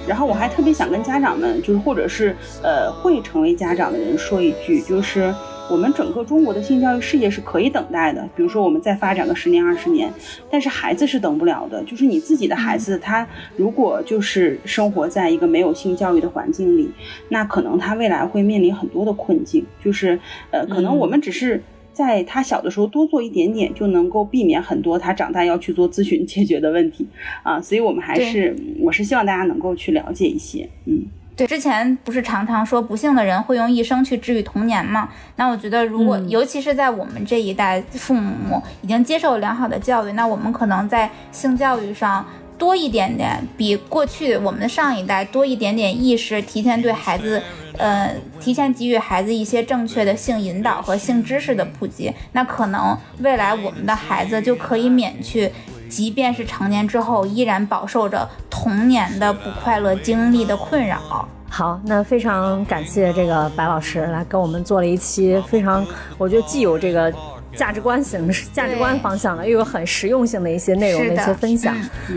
[0.06, 5.32] 然后我还特别想跟家长们，就是或者是呃会成为家长的人说一句，就是
[5.70, 8.28] 我们整个中国的性教育事业是可以等待的。
[8.34, 10.12] 比如说我们再发展个十年二十年，
[10.50, 11.82] 但是孩子是等不了的。
[11.84, 16.90] 就是你自己的孩子，他如果就是生活在一个没有性教育的环境里，
[17.28, 19.64] 那可能他未来会面临很多的困境。
[19.82, 20.18] 就是
[20.50, 21.62] 呃，可能我们只是。
[21.92, 27.06] 在他小的时候多做一点点，就能够避免很多他长大要去做咨询解决的问题
[27.42, 27.60] 啊！
[27.60, 31.04] 所以我们还是，我是希望大家能够去了解一些，嗯，
[31.46, 31.56] 对。
[31.56, 35.08] 之前不是常常说不幸的人会用一生去治愈童年吗？
[35.36, 42.24] 那我觉得，如果尤其是在我们这一代，父母已经接受良好的教育，那我们可能在性教育上。
[42.58, 47.42] 多一点点，比过去我们的上一代多一点点意识，提前对孩子，
[47.78, 55.50] 呃，提前给予孩子一些正确的性引导和性知识的普及，那可能未来我们的孩子就可以免去，
[55.90, 61.28] 即便是成年之后依然饱受着童年的不快乐经历的困扰。
[61.50, 65.84] 好，那非常感谢这个白老师来跟我们做了一期非常，
[66.16, 67.12] 我觉得既有这个。
[67.54, 71.76] 价值观型、价值观方向的，又有很实用性的一些内容的一些分享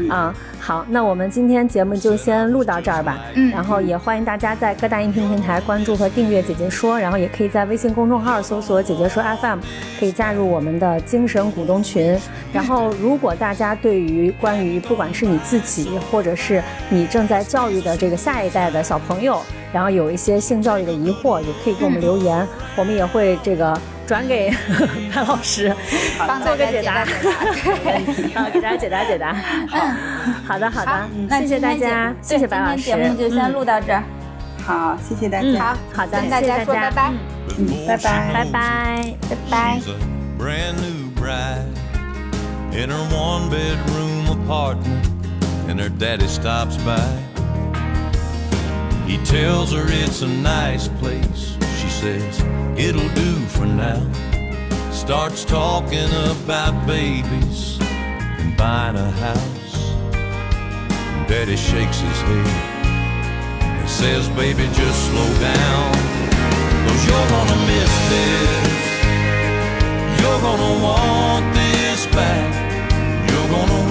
[0.10, 0.34] 啊。
[0.60, 3.20] 好，那我们今天节目就先录到这儿吧。
[3.34, 9.60] 嗯，然后也欢迎大家在各大音频平台关注和订阅“姐姐说”，然后也可以在微信公众号搜索“姐姐说 FM”，
[10.00, 12.18] 可以加入我们的精神股东群。
[12.54, 19.42] 然后，如果大家对于关于不管是你自己，或者是你正在教育的这个下一代的小朋友，
[19.74, 23.78] 然后有一些性教育的疑惑，也可以给我们留言，我们也会这个。
[24.06, 24.52] 转给
[25.14, 25.74] 潘老师，
[26.44, 27.06] 做个解答，
[28.36, 29.34] 好，给大家解答解答。
[29.68, 29.80] 好，
[30.48, 31.08] 好的好的，
[31.40, 32.84] 谢谢大家，谢谢白老师。
[32.84, 34.04] 今天节目就先录到这儿，
[34.66, 35.60] 好，谢谢大家。
[35.60, 37.12] 好，好的，跟大家说拜拜，
[37.58, 39.80] 嗯，拜拜，拜拜，拜拜。
[51.90, 52.40] Says
[52.78, 54.02] it'll do for now.
[54.92, 59.76] Starts talking about babies and buying a house.
[61.28, 62.48] Daddy shakes his head
[63.80, 65.94] and says, Baby, just slow down.
[66.86, 68.84] Cause you're gonna miss this.
[70.20, 72.50] You're gonna want this back.
[73.30, 73.83] You're gonna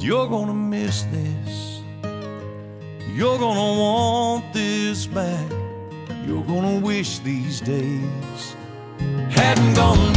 [0.00, 1.82] but you're gonna miss this.
[3.14, 5.50] You're gonna want this back.
[6.26, 8.56] You're gonna wish these days
[9.30, 10.09] hadn't gone